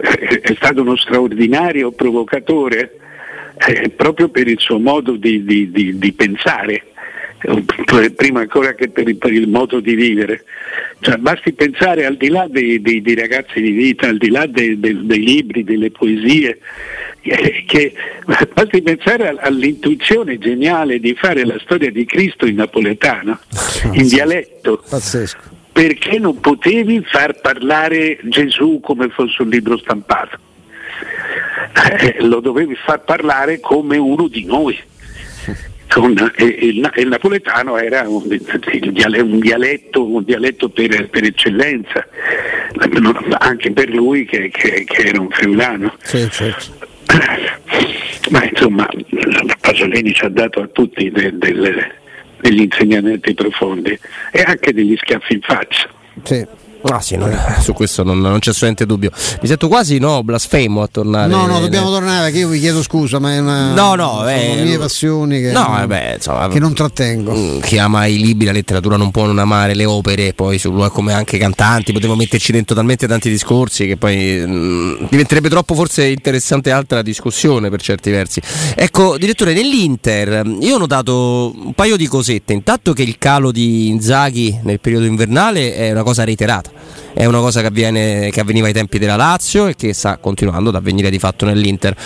eh, 0.00 0.40
è 0.40 0.54
stato 0.54 0.82
uno 0.82 0.96
straordinario 0.96 1.90
provocatore 1.90 2.98
eh, 3.56 3.88
proprio 3.90 4.28
per 4.28 4.48
il 4.48 4.58
suo 4.58 4.78
modo 4.78 5.12
di, 5.16 5.44
di- 5.44 5.70
di- 5.70 5.98
di 5.98 6.12
pensare 6.12 6.82
prima 8.16 8.40
ancora 8.40 8.74
che 8.74 8.88
per 8.88 9.06
il, 9.06 9.16
per 9.16 9.30
il 9.32 9.46
modo 9.48 9.78
di 9.80 9.94
vivere. 9.94 10.44
Cioè, 11.00 11.16
basti 11.18 11.52
pensare 11.52 12.06
al 12.06 12.16
di 12.16 12.28
là 12.28 12.46
dei, 12.48 12.80
dei- 12.80 13.02
dei 13.02 13.14
ragazzi 13.14 13.60
di 13.60 13.70
vita, 13.70 14.08
al 14.08 14.16
di 14.16 14.30
là 14.30 14.46
dei, 14.46 14.80
dei- 14.80 15.04
libri, 15.22 15.62
delle 15.62 15.90
poesie, 15.90 16.58
eh, 17.20 17.64
che, 17.66 17.92
basti 18.54 18.80
pensare 18.80 19.28
al- 19.28 19.38
all'intuizione 19.42 20.38
geniale 20.38 20.98
di 21.00 21.14
fare 21.14 21.44
la 21.44 21.58
storia 21.60 21.90
di 21.90 22.06
Cristo 22.06 22.46
in 22.46 22.54
napoletano, 22.56 23.38
in 23.92 24.08
dialetto 24.08 24.82
Pazzesco. 24.88 25.38
perché 25.70 26.18
non 26.18 26.40
potevi 26.40 27.02
far 27.04 27.38
parlare 27.42 28.18
Gesù 28.22 28.80
come 28.82 29.10
fosse 29.10 29.42
un 29.42 29.50
libro 29.50 29.76
stampato? 29.76 30.38
Eh, 32.00 32.16
lo 32.20 32.40
dovevi 32.40 32.74
far 32.74 33.02
parlare 33.04 33.60
come 33.60 33.96
uno 33.96 34.28
di 34.28 34.44
noi. 34.44 34.78
Con- 35.88 36.32
e- 36.36 36.44
e 36.44 36.66
il, 36.66 36.90
il 36.96 37.06
napoletano 37.08 37.76
era 37.76 38.08
un, 38.08 38.22
un 38.26 39.38
dialetto, 39.38 40.04
un 40.04 40.24
dialetto 40.24 40.68
per, 40.68 41.08
per 41.08 41.24
eccellenza, 41.24 42.04
anche 43.38 43.70
per 43.70 43.90
lui 43.90 44.24
che, 44.24 44.48
che- 44.50 44.82
che 44.84 45.02
era 45.02 45.20
un 45.20 45.28
friulano. 45.30 45.94
Sì, 46.02 46.28
certo. 46.30 46.72
Ma 48.30 48.44
insomma, 48.44 48.88
Pasolini 49.60 50.12
ci 50.12 50.24
ha 50.24 50.28
dato 50.30 50.62
a 50.62 50.66
tutti 50.66 51.10
de- 51.10 51.36
delle- 51.36 51.94
degli 52.40 52.62
insegnamenti 52.62 53.32
profondi 53.34 53.96
e 54.32 54.42
anche 54.42 54.72
degli 54.72 54.96
schiaffi 54.96 55.34
in 55.34 55.40
faccia. 55.42 55.88
Sì. 56.24 56.44
Ah 56.86 57.00
sì, 57.00 57.16
no, 57.16 57.30
su 57.60 57.72
questo 57.72 58.02
non, 58.02 58.20
non 58.20 58.38
c'è 58.40 58.50
assolutamente 58.50 58.84
dubbio. 58.86 59.10
Mi 59.40 59.48
sento 59.48 59.68
quasi 59.68 59.98
no, 59.98 60.22
blasfemo 60.22 60.82
a 60.82 60.86
tornare. 60.86 61.28
No, 61.28 61.46
no, 61.46 61.58
dobbiamo 61.60 61.90
tornare 61.90 62.24
perché 62.24 62.38
io 62.40 62.48
vi 62.48 62.60
chiedo 62.60 62.82
scusa, 62.82 63.18
ma 63.18 63.32
è 63.32 63.38
una, 63.38 63.72
No, 63.72 63.94
no, 63.94 64.10
sono 64.18 64.28
eh, 64.28 64.62
mie 64.62 64.78
passioni 64.78 65.40
che, 65.40 65.52
No, 65.52 65.66
vabbè, 65.68 66.14
insomma, 66.16 66.48
che 66.48 66.58
non 66.58 66.74
trattengo. 66.74 67.32
Mm, 67.34 67.60
chi 67.60 67.78
ama 67.78 68.04
i 68.06 68.18
libri, 68.18 68.46
la 68.46 68.52
letteratura 68.52 68.96
non 68.96 69.10
può 69.10 69.24
non 69.24 69.38
amare 69.38 69.74
le 69.74 69.86
opere, 69.86 70.34
poi 70.34 70.58
su 70.58 70.72
come 70.92 71.14
anche 71.14 71.36
i 71.36 71.38
cantanti, 71.38 71.92
potevo 71.92 72.16
metterci 72.16 72.52
dentro 72.52 72.74
talmente 72.74 73.06
tanti 73.06 73.30
discorsi 73.30 73.86
che 73.86 73.96
poi 73.96 74.42
mm, 74.46 75.06
diventerebbe 75.08 75.48
troppo 75.48 75.74
forse 75.74 76.04
interessante 76.06 76.70
altra 76.70 77.00
discussione 77.00 77.70
per 77.70 77.80
certi 77.80 78.10
versi. 78.10 78.42
Ecco, 78.74 79.16
direttore, 79.16 79.54
nell'Inter 79.54 80.42
io 80.60 80.74
ho 80.74 80.78
notato 80.78 81.52
un 81.56 81.72
paio 81.72 81.96
di 81.96 82.06
cosette, 82.06 82.52
intanto 82.52 82.92
che 82.92 83.02
il 83.02 83.16
calo 83.16 83.50
di 83.50 83.88
Inzaghi 83.88 84.60
nel 84.64 84.80
periodo 84.80 85.06
invernale 85.06 85.74
è 85.74 85.90
una 85.90 86.02
cosa 86.02 86.24
reiterata. 86.24 86.73
È 87.12 87.24
una 87.24 87.38
cosa 87.38 87.60
che, 87.60 87.68
avviene, 87.68 88.30
che 88.30 88.40
avveniva 88.40 88.66
ai 88.66 88.72
tempi 88.72 88.98
della 88.98 89.16
Lazio 89.16 89.66
e 89.66 89.76
che 89.76 89.92
sta 89.92 90.18
continuando 90.18 90.70
ad 90.70 90.76
avvenire 90.76 91.10
di 91.10 91.18
fatto 91.18 91.44
nell'Inter. 91.44 91.96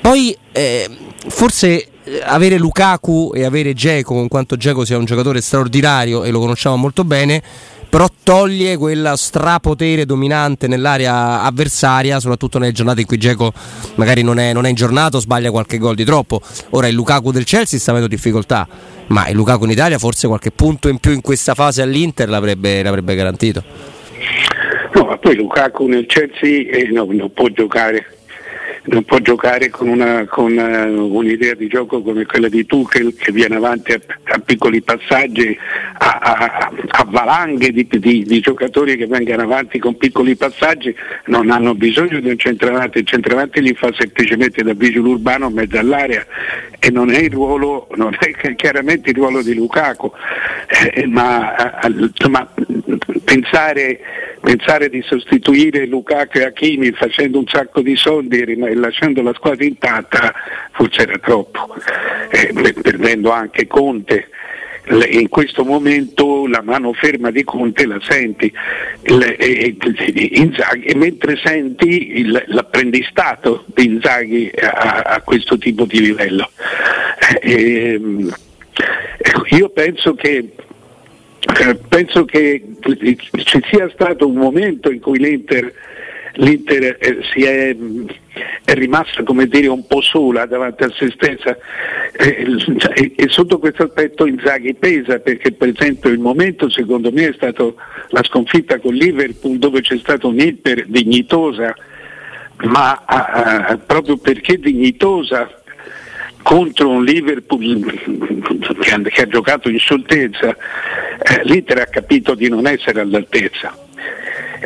Poi 0.00 0.36
eh, 0.52 0.88
forse 1.28 1.88
eh, 2.04 2.22
avere 2.24 2.58
Lukaku 2.58 3.32
e 3.34 3.44
avere 3.44 3.74
Geco, 3.74 4.14
con 4.14 4.28
quanto 4.28 4.56
Geco 4.56 4.84
sia 4.84 4.98
un 4.98 5.04
giocatore 5.04 5.40
straordinario 5.40 6.24
e 6.24 6.30
lo 6.30 6.38
conosciamo 6.38 6.76
molto 6.76 7.04
bene, 7.04 7.42
però 7.88 8.08
toglie 8.22 8.76
quel 8.76 9.14
strapotere 9.16 10.04
dominante 10.04 10.66
nell'area 10.68 11.42
avversaria, 11.42 12.20
soprattutto 12.20 12.58
nelle 12.58 12.72
giornate 12.72 13.00
in 13.00 13.06
cui 13.06 13.16
Geco 13.16 13.52
magari 13.94 14.22
non 14.22 14.38
è, 14.38 14.52
non 14.52 14.66
è 14.66 14.68
in 14.68 14.74
giornata 14.74 15.16
o 15.16 15.20
sbaglia 15.20 15.50
qualche 15.50 15.78
gol 15.78 15.94
di 15.94 16.04
troppo. 16.04 16.40
Ora 16.70 16.88
il 16.88 16.94
Lukaku 16.94 17.32
del 17.32 17.44
Chelsea 17.44 17.78
sta 17.78 17.90
avendo 17.92 18.08
difficoltà, 18.08 18.68
ma 19.08 19.28
il 19.28 19.34
Lukaku 19.34 19.64
in 19.64 19.70
Italia 19.70 19.98
forse 19.98 20.26
qualche 20.26 20.50
punto 20.50 20.88
in 20.88 20.98
più 20.98 21.12
in 21.12 21.20
questa 21.20 21.54
fase 21.54 21.82
all'Inter 21.82 22.28
l'avrebbe, 22.28 22.82
l'avrebbe 22.82 23.14
garantito. 23.14 23.95
No, 24.96 25.04
ma 25.04 25.18
poi 25.18 25.36
Lukaku 25.36 25.86
nel 25.88 26.06
Chelsea 26.06 26.70
eh, 26.70 26.88
no, 26.90 27.06
non 27.10 27.30
può 27.30 27.48
giocare. 27.48 28.15
Non 28.88 29.02
può 29.04 29.18
giocare 29.18 29.68
con, 29.68 29.88
una, 29.88 30.24
con 30.26 30.56
eh, 30.56 30.84
un'idea 30.88 31.54
di 31.54 31.66
gioco 31.66 32.02
come 32.02 32.24
quella 32.24 32.48
di 32.48 32.64
Tuchel 32.66 33.16
che 33.16 33.32
viene 33.32 33.56
avanti 33.56 33.92
a, 33.92 34.00
a 34.24 34.38
piccoli 34.38 34.80
passaggi, 34.80 35.58
a, 35.98 36.18
a- 36.22 36.70
a 36.88 37.04
valanghe 37.08 37.72
di, 37.72 37.86
di- 37.88 38.22
di 38.22 38.40
giocatori 38.40 38.96
che 38.96 39.06
vengono 39.06 39.42
avanti 39.42 39.80
con 39.80 39.96
piccoli 39.96 40.36
passaggi, 40.36 40.94
non 41.26 41.50
hanno 41.50 41.74
bisogno 41.74 42.20
di 42.20 42.28
un 42.30 42.38
centravanti, 42.38 42.98
il 42.98 43.06
centravanti 43.06 43.60
li 43.60 43.74
fa 43.74 43.92
semplicemente 43.92 44.62
da 44.62 44.72
vigile 44.72 45.08
urbano 45.08 45.48
in 45.48 45.54
mezzo 45.54 45.78
all'area 45.78 46.24
e 46.78 46.90
non 46.90 47.10
è 47.10 47.28
ruolo, 47.28 47.88
non 47.96 48.16
è 48.18 48.54
chiaramente 48.54 49.10
il 49.10 49.16
ruolo 49.16 49.42
di 49.42 49.54
Lukaku, 49.54 50.12
eh, 50.94 51.06
ma 51.06 51.80
eh, 51.80 51.88
insomma, 51.88 52.48
pensare, 53.24 53.98
pensare 54.40 54.88
di 54.88 55.02
sostituire 55.02 55.86
Lukaku 55.86 56.38
e 56.38 56.44
Hakimi 56.44 56.92
facendo 56.92 57.38
un 57.38 57.46
sacco 57.48 57.80
di 57.80 57.96
soldi 57.96 58.38
e 58.40 58.74
lasciando 58.80 59.22
la 59.22 59.32
squadra 59.34 59.64
intatta 59.64 60.34
forse 60.72 61.02
era 61.02 61.18
troppo, 61.18 61.74
eh, 62.30 62.52
per- 62.52 62.80
perdendo 62.80 63.30
anche 63.30 63.66
Conte. 63.66 64.28
In 65.10 65.28
questo 65.28 65.64
momento 65.64 66.46
la 66.46 66.62
mano 66.62 66.92
ferma 66.92 67.32
di 67.32 67.42
Conte 67.42 67.86
la 67.86 67.98
senti, 68.00 68.52
Il- 69.02 69.34
e- 69.36 69.76
Inzaghi, 70.34 70.94
mentre 70.94 71.36
senti 71.42 72.18
il- 72.20 72.44
l'apprendistato 72.46 73.64
di 73.74 73.84
Inzaghi 73.86 74.48
a, 74.60 75.20
questo 75.24 75.58
tipo 75.58 75.86
di 75.86 76.00
livello. 76.00 76.48
Eh, 77.40 77.94
ehm, 77.94 78.32
io 79.50 79.68
penso 79.70 80.14
che, 80.14 80.52
eh, 81.60 81.74
penso 81.88 82.24
che 82.24 82.62
ci 83.44 83.60
sia 83.68 83.90
stato 83.92 84.28
un 84.28 84.36
momento 84.36 84.90
in 84.92 85.00
cui 85.00 85.18
l'Inter 85.18 85.72
l'Inter 86.38 86.98
eh, 87.00 87.18
si 87.32 87.42
è, 87.44 87.74
è, 88.64 88.74
rimasta 88.74 89.22
come 89.22 89.46
dire 89.46 89.68
un 89.68 89.86
po' 89.86 90.00
sola 90.00 90.46
davanti 90.46 90.84
a 90.84 90.90
se 90.90 91.10
stessa. 91.10 91.56
Eh, 92.12 92.46
e, 92.94 93.12
e, 93.16 93.28
sotto 93.28 93.58
questo 93.58 93.84
aspetto 93.84 94.26
Inzaghi 94.26 94.74
pesa 94.74 95.18
perché 95.18 95.52
per 95.52 95.68
esempio 95.68 96.10
il 96.10 96.18
momento 96.18 96.68
secondo 96.70 97.10
me 97.12 97.28
è 97.28 97.32
stato 97.34 97.76
la 98.08 98.22
sconfitta 98.22 98.78
con 98.78 98.94
Liverpool 98.94 99.58
dove 99.58 99.80
c'è 99.80 99.98
stata 99.98 100.26
un'Inter 100.26 100.86
dignitosa 100.86 101.74
ma 102.64 103.02
a, 103.04 103.66
a, 103.66 103.76
proprio 103.76 104.16
perché 104.16 104.58
dignitosa 104.58 105.62
contro 106.42 106.88
un 106.88 107.04
Liverpool 107.04 107.84
che 108.80 108.90
ha, 108.90 109.00
che 109.02 109.22
ha 109.22 109.26
giocato 109.26 109.68
in 109.68 109.78
scioltezza 109.78 110.56
eh, 110.56 111.42
l'Inter 111.44 111.80
ha 111.80 111.86
capito 111.86 112.34
di 112.34 112.48
non 112.48 112.66
essere 112.66 113.00
all'altezza 113.00 113.85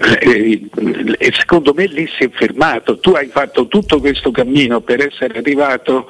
e 0.00 1.32
secondo 1.32 1.74
me 1.74 1.84
lì 1.86 2.08
si 2.16 2.24
è 2.24 2.30
fermato, 2.30 2.98
tu 3.00 3.10
hai 3.10 3.28
fatto 3.28 3.66
tutto 3.66 4.00
questo 4.00 4.30
cammino 4.30 4.80
per 4.80 5.06
essere 5.06 5.38
arrivato 5.38 6.08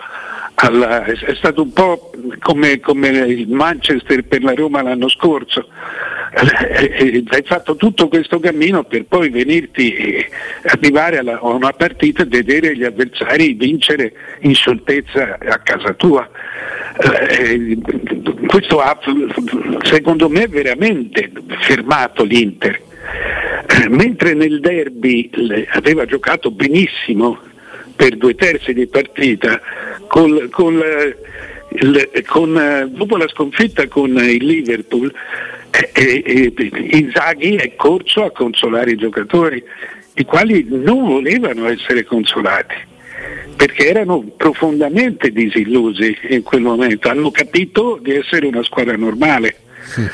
alla, 0.55 1.03
è 1.05 1.35
stato 1.35 1.63
un 1.63 1.73
po' 1.73 2.13
come, 2.39 2.79
come 2.79 3.09
il 3.09 3.49
Manchester 3.49 4.23
per 4.25 4.45
la 4.45 4.55
Roma 4.55 4.83
l'anno 4.83 5.09
scorso, 5.09 5.67
hai 6.33 7.43
fatto 7.45 7.75
tutto 7.75 8.07
questo 8.07 8.39
cammino 8.39 8.85
per 8.85 9.07
poi 9.07 9.29
venirti 9.31 10.25
arrivare 10.67 11.19
alla, 11.19 11.41
a 11.41 11.49
una 11.49 11.73
partita 11.73 12.23
e 12.23 12.27
vedere 12.27 12.77
gli 12.77 12.85
avversari 12.85 13.55
vincere 13.55 14.13
in 14.41 14.55
scioltezza 14.55 15.39
a 15.41 15.59
casa 15.59 15.95
tua. 15.95 16.31
Eh, 17.03 17.79
questo 18.47 18.81
ha 18.81 18.97
secondo 19.83 20.29
me 20.29 20.47
veramente 20.47 21.33
fermato 21.61 22.23
l'Inter 22.23 22.89
mentre 23.89 24.35
nel 24.35 24.61
derby 24.61 25.31
aveva 25.73 26.05
giocato 26.05 26.51
benissimo 26.51 27.39
per 27.95 28.17
due 28.17 28.35
terzi 28.35 28.73
di 28.73 28.87
partita, 28.87 29.61
col, 30.07 30.49
col, 30.51 31.17
con, 32.27 32.91
dopo 32.93 33.17
la 33.17 33.29
sconfitta 33.29 33.87
con 33.89 34.17
il 34.17 34.45
Liverpool, 34.45 35.13
eh, 35.71 36.23
eh, 36.25 36.53
Inzaghi 36.93 37.57
è 37.57 37.75
corso 37.77 38.25
a 38.25 38.31
consolare 38.31 38.93
i 38.93 38.97
giocatori, 38.97 39.63
i 40.15 40.25
quali 40.25 40.67
non 40.69 41.05
volevano 41.05 41.69
essere 41.69 42.05
consolati 42.05 42.89
perché 43.61 43.89
erano 43.89 44.23
profondamente 44.39 45.31
disillusi 45.31 46.17
in 46.31 46.43
quel 46.43 46.63
momento, 46.63 47.11
hanno 47.11 47.31
capito 47.31 47.99
di 48.01 48.15
essere 48.15 48.47
una 48.47 48.63
squadra 48.63 48.97
normale. 48.97 49.57
Sì 49.91 50.09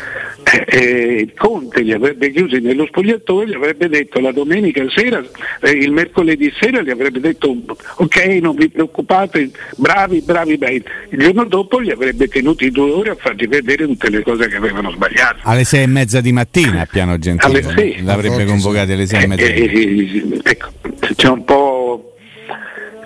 eh, 0.66 1.33
Conte 1.37 1.80
li 1.80 1.92
avrebbe 1.92 2.30
chiusi 2.30 2.61
nello 2.61 2.87
spogliatoio, 2.87 3.47
gli 3.47 3.54
avrebbe 3.54 3.88
detto 3.88 4.21
la 4.21 4.33
domenica 4.33 4.85
sera, 4.88 5.23
eh, 5.61 5.71
il 5.71 5.90
mercoledì 5.90 6.52
sera 6.59 6.83
gli 6.83 6.90
avrebbe 6.90 7.21
detto 7.21 7.56
ok 7.97 8.16
non 8.40 8.54
vi 8.54 8.68
preoccupate, 8.68 9.50
bravi, 9.76 10.21
bravi, 10.21 10.56
bravi. 10.56 10.85
Il 11.11 11.18
giorno 11.18 11.45
dopo 11.45 11.78
li 11.78 11.90
avrebbe 11.90 12.28
tenuti 12.28 12.71
due 12.71 12.90
ore 12.90 13.11
a 13.11 13.14
fargli 13.16 13.49
vedere 13.49 13.87
tutte 13.87 14.11
le 14.11 14.23
cose 14.23 14.49
che 14.49 14.56
avevano 14.56 14.90
sbagliato. 14.90 15.38
Alle 15.42 15.64
sei 15.64 15.83
e 15.83 15.87
mezza 15.87 16.21
di 16.21 16.33
mattina 16.33 16.83
a 16.83 16.87
piano 16.87 17.18
gentile, 17.18 17.59
alle 17.59 17.75
sei. 17.75 18.02
l'avrebbe 18.02 18.45
convocato 18.45 18.92
alle 18.92 19.06
sei 19.06 19.25
e 19.25 19.26
mezza. 19.26 19.45
Eh, 19.45 19.62
eh, 19.62 20.40
ecco, 20.42 20.68
c'è 21.14 21.28
un 21.28 21.45
po' 21.45 22.12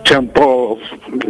c'è 0.02 0.16
un 0.16 0.32
po', 0.32 0.78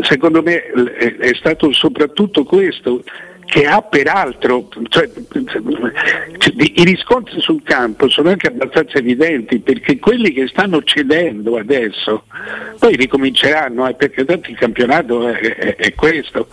secondo 0.03 0.43
me 0.43 0.63
è 0.63 1.35
stato 1.35 1.73
soprattutto 1.73 2.45
questo 2.45 3.03
che 3.51 3.67
ha 3.67 3.83
peraltro, 3.83 4.69
cioè, 4.89 5.11
i 6.55 6.85
riscontri 6.85 7.41
sul 7.41 7.65
campo 7.65 8.09
sono 8.09 8.29
anche 8.29 8.47
abbastanza 8.47 8.99
evidenti 8.99 9.59
perché 9.59 9.99
quelli 9.99 10.33
che 10.33 10.47
stanno 10.47 10.85
cedendo 10.85 11.57
adesso 11.57 12.27
poi 12.79 12.95
ricominceranno 12.95 13.89
eh, 13.89 13.95
perché 13.95 14.25
tanto 14.25 14.51
il 14.51 14.57
campionato 14.57 15.29
è, 15.29 15.41
è, 15.41 15.75
è 15.75 15.95
questo. 15.95 16.47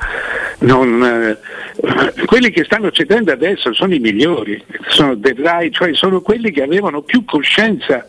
Non, 0.62 1.04
eh, 1.04 2.26
quelli 2.26 2.50
che 2.50 2.64
stanno 2.64 2.90
cedendo 2.90 3.32
adesso 3.32 3.72
sono 3.74 3.94
i 3.94 4.00
migliori, 4.00 4.60
sono 4.88 5.14
Derrai, 5.14 5.72
cioè 5.72 5.94
sono 5.94 6.22
quelli 6.22 6.50
che 6.50 6.64
avevano 6.64 7.04
più 7.04 7.24
coscienza 7.26 8.08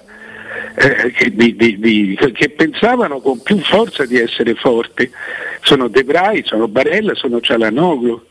eh, 0.77 1.13
che, 1.13 1.31
di, 1.35 1.55
di, 1.55 1.79
di, 1.79 2.19
che, 2.33 2.49
pensavano 2.49 3.21
con 3.21 3.43
più 3.43 3.59
forza 3.59 4.07
di 4.07 4.19
essere 4.19 4.55
forti. 4.55 5.11
Sono 5.61 5.89
De 5.89 6.05
Vrij, 6.05 6.47
sono 6.47 6.69
Barella, 6.69 7.15
sono 7.15 7.39
Cialanoglu 7.43 8.25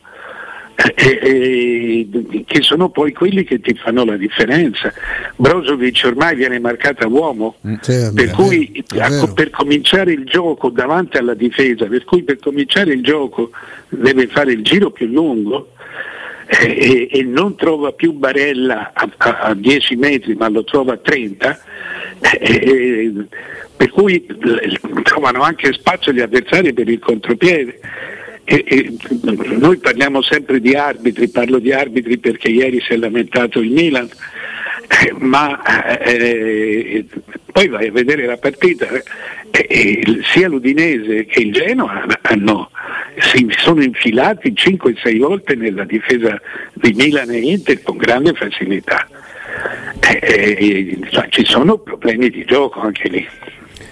eh, 0.94 1.18
eh, 1.22 2.44
che 2.46 2.62
sono 2.62 2.88
poi 2.88 3.12
quelli 3.12 3.42
che 3.42 3.60
ti 3.60 3.74
fanno 3.74 4.04
la 4.04 4.16
differenza. 4.16 4.92
Brozovic 5.34 6.02
ormai 6.04 6.36
viene 6.36 6.60
marcata 6.60 7.08
uomo, 7.08 7.56
sì, 7.80 8.10
per 8.14 8.30
cui 8.30 8.84
a, 8.98 9.32
per 9.34 9.50
cominciare 9.50 10.12
il 10.12 10.24
gioco 10.24 10.70
davanti 10.70 11.16
alla 11.16 11.34
difesa, 11.34 11.86
per 11.86 12.04
cui 12.04 12.22
per 12.22 12.38
cominciare 12.38 12.92
il 12.92 13.02
gioco 13.02 13.50
deve 13.88 14.28
fare 14.28 14.52
il 14.52 14.62
giro 14.62 14.90
più 14.90 15.06
lungo. 15.06 15.72
Eh, 16.46 17.08
e, 17.10 17.22
non 17.24 17.56
trova 17.56 17.92
più 17.92 18.12
Barella 18.12 18.92
a, 18.94 19.10
a, 19.18 19.38
a, 19.40 19.54
10 19.54 19.96
metri 19.96 20.34
ma 20.34 20.48
lo 20.48 20.64
trova 20.64 20.94
a 20.94 20.96
30 20.96 21.60
eh, 22.20 23.12
per 23.76 23.90
cui 23.90 24.26
trovano 25.02 25.42
anche 25.42 25.74
spazio 25.74 26.10
gli 26.10 26.20
avversari 26.20 26.72
per 26.72 26.88
il 26.88 27.00
contropiede 27.00 27.80
e, 28.50 28.64
e, 28.66 28.96
noi 29.58 29.76
parliamo 29.76 30.22
sempre 30.22 30.58
di 30.58 30.74
arbitri, 30.74 31.28
parlo 31.28 31.58
di 31.58 31.70
arbitri 31.70 32.16
perché 32.16 32.48
ieri 32.48 32.80
si 32.80 32.94
è 32.94 32.96
lamentato 32.96 33.60
il 33.60 33.70
Milan, 33.70 34.08
eh, 34.88 35.12
ma 35.18 35.62
eh, 35.98 37.04
poi 37.52 37.68
vai 37.68 37.88
a 37.88 37.92
vedere 37.92 38.24
la 38.24 38.38
partita, 38.38 38.86
eh, 39.50 40.20
sia 40.32 40.48
l'Udinese 40.48 41.26
che 41.26 41.40
il 41.40 41.52
Genoa 41.52 42.06
hanno, 42.22 42.70
si 43.18 43.46
sono 43.58 43.82
infilati 43.82 44.54
5-6 44.56 45.18
volte 45.18 45.54
nella 45.54 45.84
difesa 45.84 46.40
di 46.72 46.94
Milan 46.94 47.30
e 47.30 47.40
Inter 47.40 47.82
con 47.82 47.98
grande 47.98 48.32
facilità. 48.32 49.06
Cioè, 50.00 51.26
ci 51.28 51.44
sono 51.44 51.76
problemi 51.76 52.30
di 52.30 52.46
gioco 52.46 52.80
anche 52.80 53.08
lì. 53.08 53.28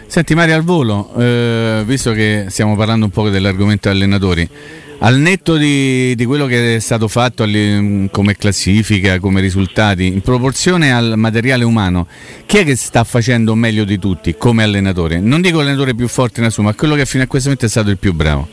Senti 0.08 0.34
Mario 0.34 0.54
al 0.54 0.62
volo, 0.62 1.12
eh, 1.18 1.82
visto 1.84 2.12
che 2.12 2.46
stiamo 2.48 2.76
parlando 2.76 3.06
un 3.06 3.10
po' 3.10 3.28
dell'argomento 3.28 3.88
allenatori, 3.90 4.48
al 4.98 5.18
netto 5.18 5.56
di, 5.56 6.14
di, 6.14 6.24
quello 6.24 6.46
che 6.46 6.76
è 6.76 6.78
stato 6.78 7.06
fatto 7.08 7.44
come 8.10 8.36
classifica, 8.36 9.18
come 9.18 9.40
risultati, 9.40 10.06
in 10.06 10.22
proporzione 10.22 10.92
al 10.92 11.14
materiale 11.16 11.64
umano, 11.64 12.06
chi 12.46 12.58
è 12.58 12.64
che 12.64 12.76
sta 12.76 13.04
facendo 13.04 13.54
meglio 13.54 13.84
di 13.84 13.98
tutti 13.98 14.36
come 14.36 14.62
allenatore? 14.62 15.18
Non 15.18 15.42
dico 15.42 15.58
l'allenatore 15.58 15.94
più 15.94 16.08
forte 16.08 16.40
in 16.40 16.46
assoluto, 16.46 16.72
ma 16.72 16.78
quello 16.78 16.94
che 16.94 17.04
fino 17.04 17.24
a 17.24 17.26
questo 17.26 17.48
momento 17.48 17.66
è 17.66 17.70
stato 17.70 17.90
il 17.90 17.98
più 17.98 18.14
bravo. 18.14 18.48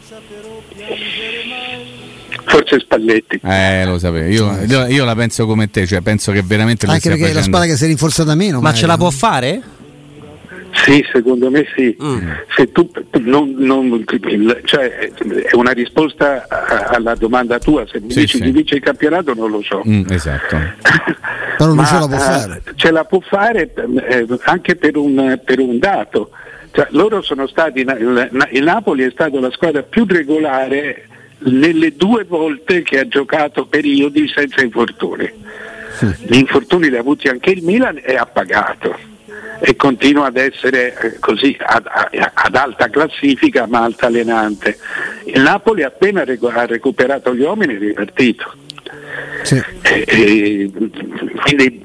Forse 2.46 2.80
Spalletti. 2.80 3.39
Eh, 3.44 3.86
lo 3.86 3.98
sapevo. 3.98 4.28
Io, 4.28 4.66
io, 4.68 4.86
io, 4.88 5.06
la 5.06 5.16
penso 5.16 5.46
come 5.46 5.72
te, 5.72 5.88
cioè 5.88 6.02
penso 6.02 6.32
che 6.32 6.44
veramente... 6.44 6.86
Anche 6.86 7.10
perché 7.10 7.26
facendo... 7.26 7.39
è 7.39 7.42
la 7.42 7.48
spada 7.48 7.66
che 7.66 7.78
si 7.78 7.86
è 7.86 7.88
rinforzata 7.88 8.36
meno. 8.36 8.60
Ma 8.60 8.74
ce 8.74 8.86
la 8.86 8.98
può 8.98 9.10
fare? 9.10 9.62
Sì, 10.84 11.06
secondo 11.12 11.50
me 11.50 11.65
sì. 11.76 11.96
Mm. 12.02 12.30
Se 12.56 12.72
tu, 12.74 12.91
non, 13.22 13.56
non, 13.58 14.04
cioè, 14.65 14.89
è 14.89 15.56
una 15.56 15.72
risposta 15.72 16.46
alla 16.89 17.15
domanda 17.15 17.58
tua, 17.58 17.86
se 17.88 18.02
mi 18.02 18.12
sì, 18.12 18.19
dici 18.22 18.38
sì. 18.38 18.43
chi 18.43 18.52
vince 18.52 18.76
il 18.76 18.82
campionato 18.82 19.34
non 19.34 19.50
lo 19.50 19.62
so. 19.62 19.82
Mm, 19.88 20.04
esatto. 20.10 20.58
Però 21.58 21.74
non 21.74 21.86
ce 21.86 22.00
la 22.00 22.08
può 22.08 22.17
fare. 22.17 22.62
Uh, 22.65 22.76
ce 22.76 22.91
la 22.91 23.04
può 23.06 23.19
fare 23.22 23.74
eh, 23.74 24.28
anche 24.43 24.76
per 24.76 24.98
un, 24.98 25.39
per 25.43 25.60
un 25.60 25.80
dato. 25.80 26.32
Cioè, 26.72 26.88
loro 26.89 27.22
sono 27.22 27.48
stati, 27.48 27.80
il, 27.80 28.48
il 28.52 28.63
Napoli 28.63 29.04
è 29.04 29.10
stata 29.12 29.39
la 29.39 29.52
squadra 29.52 29.84
più 29.84 30.06
regolare 30.06 31.08
nelle 31.46 31.96
due 31.96 32.26
volte 32.26 32.82
che 32.82 33.00
ha 33.00 33.08
giocato 33.08 33.67
periodi 33.67 34.28
senza 34.28 34.62
infortuni. 34.62 35.32
Gli 36.26 36.36
infortuni 36.36 36.89
li 36.89 36.98
ha 36.98 37.00
avuti 37.00 37.30
anche 37.30 37.52
il 37.52 37.63
Milan 37.63 38.02
e 38.04 38.15
ha 38.15 38.26
pagato 38.26 39.12
e 39.65 39.78
continua 39.78 40.26
ad 40.26 40.36
essere 40.36 40.93
eh, 40.93 41.19
così 41.19 41.56
ad, 41.58 41.86
ad, 41.88 42.54
alta 42.54 42.89
classifica 42.89 43.65
ma 43.65 43.84
altalenante. 43.84 44.78
Il 45.23 45.41
Napoli 45.41 45.84
appena 45.84 46.23
ha 46.23 46.65
recuperato 46.65 47.34
gli 47.34 47.43
uomini 47.43 47.76
è 47.76 47.78
ripartito. 47.78 48.56
Sì. 49.43 49.63
E, 49.84 50.04
e, 50.06 50.71
quindi 51.43 51.82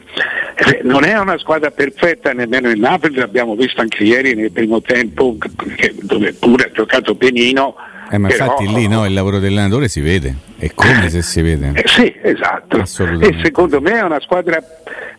eh, 0.56 0.80
non 0.82 1.04
è 1.04 1.16
una 1.20 1.38
squadra 1.38 1.70
perfetta 1.70 2.32
nemmeno 2.32 2.68
il 2.68 2.80
Napoli, 2.80 3.14
l'abbiamo 3.14 3.54
visto 3.54 3.80
anche 3.80 4.02
ieri 4.02 4.34
nel 4.34 4.50
primo 4.50 4.82
tempo 4.82 5.36
che, 5.76 5.94
dove 6.02 6.32
pure 6.32 6.64
ha 6.64 6.70
giocato 6.72 7.14
benino. 7.14 7.76
Eh, 8.10 8.18
ma 8.18 8.26
però, 8.26 8.44
infatti 8.44 8.74
lì 8.74 8.88
no, 8.88 9.06
il 9.06 9.12
lavoro 9.12 9.38
dell'allenatore 9.38 9.86
si 9.86 10.00
vede, 10.00 10.34
è 10.58 10.72
come 10.74 11.08
se 11.10 11.22
si 11.22 11.42
vede. 11.42 11.74
Eh, 11.76 11.86
sì, 11.86 12.12
esatto. 12.22 12.78
E 12.80 13.38
secondo 13.40 13.80
me 13.80 13.92
è 13.92 14.02
una 14.02 14.18
squadra, 14.18 14.60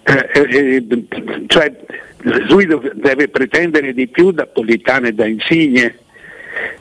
eh, 0.04 0.30
eh, 0.34 1.06
cioè, 1.48 1.72
lui 2.22 2.68
deve 2.94 3.28
pretendere 3.30 3.94
di 3.94 4.08
più 4.08 4.32
da 4.32 4.46
Politano 4.46 5.08
e 5.08 5.14
da 5.14 5.26
Insigne 5.26 5.98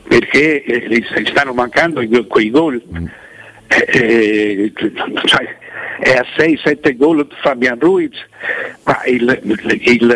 perché 0.06 0.62
eh, 0.62 0.88
gli 0.88 1.04
stanno 1.26 1.52
mancando 1.52 2.02
quei 2.26 2.50
gol. 2.50 2.82
Mm. 2.96 3.06
eh, 3.68 4.72
è 6.00 6.12
a 6.12 6.24
6-7 6.36 6.96
gol 6.96 7.26
Fabian 7.42 7.78
Ruiz, 7.78 8.16
ma 8.84 9.02
il, 9.06 9.40
il, 9.82 10.06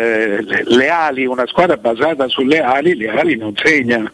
le 0.65 0.89
ali, 0.89 1.25
una 1.25 1.45
squadra 1.45 1.75
basata 1.75 2.27
sulle 2.29 2.61
ali, 2.61 2.95
le 2.95 3.09
ali 3.09 3.35
non 3.35 3.53
segnano 3.55 4.09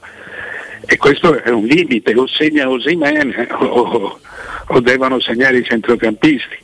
e 0.91 0.97
questo 0.97 1.39
è 1.41 1.49
un 1.49 1.65
limite, 1.65 2.15
o 2.15 2.25
segna 2.25 2.67
Osimene 2.67 3.47
o, 3.51 4.19
o 4.67 4.79
devono 4.79 5.19
segnare 5.19 5.57
i 5.57 5.63
centrocampisti. 5.63 6.57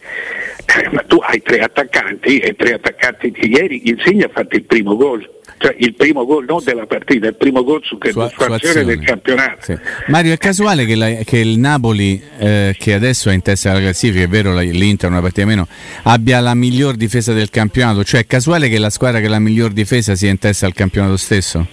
Eh, 0.77 0.89
ma 0.91 1.03
tu 1.07 1.17
hai 1.17 1.41
tre 1.41 1.59
attaccanti 1.59 2.39
e 2.39 2.55
tre 2.55 2.73
attaccanti 2.73 3.31
di 3.31 3.49
ieri, 3.49 3.89
Insigne 3.89 4.25
ha 4.25 4.29
fatto 4.29 4.55
il 4.55 4.63
primo 4.63 4.95
gol 4.95 5.29
cioè 5.57 5.75
il 5.79 5.95
primo 5.95 6.25
gol 6.25 6.45
non 6.47 6.61
della 6.63 6.85
partita, 6.85 7.27
il 7.27 7.35
primo 7.35 7.63
gol 7.63 7.81
su 7.83 7.97
che 7.97 8.11
su, 8.11 8.29
su 8.37 8.83
del 8.83 8.99
campionato. 8.99 9.61
Sì. 9.61 9.77
Mario, 10.07 10.33
è 10.33 10.37
casuale 10.37 10.85
che, 10.85 10.95
la, 10.95 11.09
che 11.23 11.37
il 11.37 11.57
Napoli, 11.57 12.21
eh, 12.37 12.75
che 12.77 12.93
adesso 12.93 13.29
è 13.29 13.33
in 13.33 13.41
testa 13.41 13.71
alla 13.71 13.79
classifica, 13.79 14.23
è 14.23 14.27
vero 14.27 14.53
l'Inter 14.59 15.09
una 15.09 15.21
partita 15.21 15.47
meno, 15.47 15.67
abbia 16.03 16.39
la 16.39 16.53
miglior 16.53 16.95
difesa 16.95 17.33
del 17.33 17.49
campionato, 17.49 18.03
cioè 18.03 18.21
è 18.21 18.27
casuale 18.27 18.67
che 18.69 18.77
la 18.77 18.89
squadra 18.89 19.19
che 19.19 19.27
ha 19.27 19.29
la 19.29 19.39
miglior 19.39 19.71
difesa 19.71 20.13
sia 20.15 20.29
in 20.29 20.39
testa 20.39 20.65
al 20.65 20.73
campionato 20.73 21.17
stesso? 21.17 21.65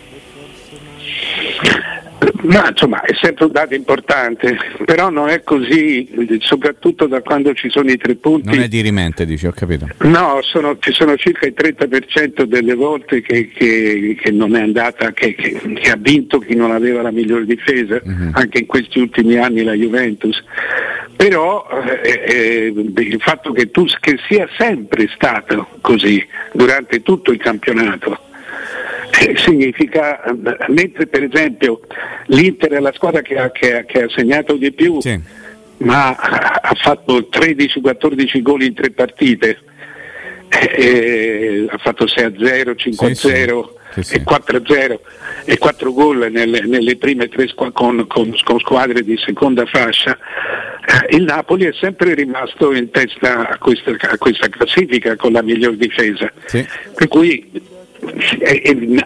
Ma 2.43 2.69
insomma 2.69 3.03
è 3.03 3.13
sempre 3.21 3.47
un 3.47 3.53
dato 3.53 3.75
importante, 3.75 4.57
però 4.85 5.11
non 5.11 5.29
è 5.29 5.43
così, 5.43 6.39
soprattutto 6.41 7.07
da 7.07 7.21
quando 7.21 7.53
ci 7.55 7.69
sono 7.69 7.91
i 7.91 7.97
tre 7.97 8.15
punti. 8.15 8.49
Non 8.49 8.61
è 8.61 8.69
di 8.69 8.81
rimente, 8.81 9.25
dici, 9.27 9.47
ho 9.47 9.53
capito. 9.53 9.89
No, 10.03 10.39
sono, 10.43 10.77
ci 10.79 10.93
sono 10.93 11.17
circa 11.17 11.47
il 11.47 11.55
30% 11.57 12.43
delle 12.43 12.75
volte 12.75 13.23
che, 13.23 13.49
che, 13.49 14.17
che 14.21 14.31
non 14.31 14.55
è 14.57 14.61
andata, 14.61 15.13
che, 15.13 15.35
che, 15.35 15.91
ha 15.91 15.97
vinto 15.99 16.39
chi 16.39 16.55
non 16.55 16.71
aveva 16.71 17.03
la 17.03 17.11
migliore 17.11 17.45
difesa, 17.45 18.01
uh-huh. 18.03 18.31
anche 18.33 18.59
in 18.59 18.67
questi 18.67 19.01
ultimi 19.01 19.37
anni 19.37 19.63
la 19.63 19.75
Juventus. 19.75 20.43
Però 21.17 21.67
eh, 22.03 22.25
eh, 22.27 22.73
il 22.75 23.21
fatto 23.21 23.53
che 23.53 23.71
tu 23.71 23.87
che 24.01 24.19
sia 24.29 24.49
sempre 24.57 25.09
stato 25.15 25.69
così 25.81 26.25
durante 26.53 27.03
tutto 27.03 27.31
il 27.31 27.39
campionato 27.39 28.31
significa, 29.37 30.23
mentre 30.69 31.07
per 31.07 31.23
esempio 31.25 31.81
l'Inter 32.27 32.73
è 32.73 32.81
la 32.81 32.93
squadra 32.93 33.21
che 33.23 33.37
ha, 33.37 33.51
che 33.51 33.79
ha, 33.79 33.85
che 33.85 34.03
ha 34.03 34.09
segnato 34.09 34.55
di 34.57 34.73
più, 34.73 35.01
sì. 35.01 35.19
ma 35.79 36.15
ha 36.15 36.75
fatto 36.75 37.29
13-14 37.31 38.43
gol 38.43 38.63
in 38.63 38.75
tre 38.75 38.91
partite, 38.91 39.59
e 40.61 41.67
ha 41.69 41.79
fatto 41.79 42.05
6-0, 42.05 42.75
5-0 42.77 43.65
sì, 43.95 44.03
sì. 44.03 44.15
e 44.15 44.23
4-0 44.23 44.99
e 45.45 45.59
4 45.59 45.93
gol 45.93 46.31
nelle, 46.31 46.61
nelle 46.61 46.97
prime 46.97 47.29
tre 47.29 47.49
squ- 47.49 47.73
con, 47.73 48.07
con, 48.07 48.35
con, 48.45 48.59
squadre 48.59 49.03
di 49.03 49.17
seconda 49.17 49.65
fascia. 49.67 50.19
Il 51.11 51.23
Napoli 51.23 51.65
è 51.65 51.73
sempre 51.73 52.15
rimasto 52.15 52.73
in 52.73 52.91
testa 52.91 53.49
a 53.49 53.59
questa, 53.59 53.93
a 53.99 54.19
questa 54.19 54.49
classifica 54.49 55.17
con 55.17 55.33
la 55.33 55.43
miglior 55.43 55.77
difesa. 55.77 56.31
Per 56.95 57.09
cui 57.09 57.51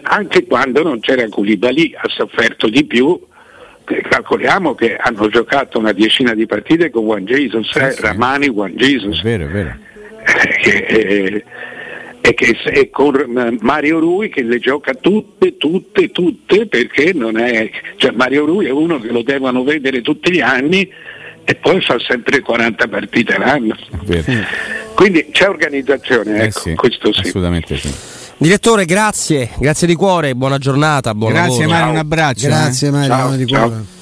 anche 0.03 0.45
quando 0.45 0.83
non 0.83 0.99
c'era 0.99 1.27
Koulibaly 1.27 1.93
ha 1.95 2.07
sofferto 2.09 2.67
di 2.67 2.85
più 2.85 3.19
calcoliamo 3.83 4.75
che 4.75 4.95
hanno 4.95 5.29
giocato 5.29 5.79
una 5.79 5.93
decina 5.93 6.33
di 6.33 6.45
partite 6.45 6.89
con 6.89 7.05
Juan 7.05 7.25
Jesus, 7.25 7.75
eh, 7.75 7.91
sì. 7.91 8.01
Ramani, 8.01 8.49
Juan 8.49 8.75
Jesus. 8.75 9.19
È 9.19 9.23
vero, 9.23 9.43
è 9.45 9.47
vero. 9.47 9.75
Eh, 10.63 10.85
eh, 10.89 11.45
e, 12.19 12.33
che, 12.33 12.57
e 12.65 12.89
con 12.89 13.57
Mario 13.61 13.99
Rui 13.99 14.27
che 14.29 14.43
le 14.43 14.59
gioca 14.59 14.93
tutte, 14.93 15.55
tutte, 15.55 16.11
tutte 16.11 16.67
perché 16.67 17.13
non 17.13 17.37
è. 17.37 17.69
Cioè 17.95 18.11
Mario 18.11 18.45
Rui 18.45 18.65
è 18.65 18.71
uno 18.71 18.99
che 18.99 19.07
lo 19.09 19.21
devono 19.21 19.63
vedere 19.63 20.01
tutti 20.01 20.31
gli 20.33 20.41
anni 20.41 20.91
e 21.45 21.55
poi 21.55 21.79
fa 21.79 21.97
sempre 21.99 22.41
40 22.41 22.87
partite 22.89 23.37
l'anno. 23.37 23.77
Quindi 24.93 25.27
c'è 25.31 25.47
organizzazione, 25.47 26.43
ecco, 26.43 26.59
sì, 26.59 26.75
questo 26.75 27.13
sì. 27.13 27.21
Assolutamente 27.21 27.77
sì. 27.77 28.15
Direttore, 28.39 28.85
grazie, 28.85 29.49
grazie 29.57 29.87
di 29.87 29.95
cuore, 29.95 30.35
buona 30.35 30.59
giornata, 30.59 31.15
buon 31.15 31.31
grazie 31.31 31.61
lavoro. 31.61 31.69
Mario, 31.69 31.91
un 31.91 31.97
abbraccio. 31.97 32.47
Grazie 32.47 32.87
eh. 32.87 32.91
Mario, 32.91 33.07
ciao, 33.07 33.35
di 33.35 33.45
cuore. 33.47 33.95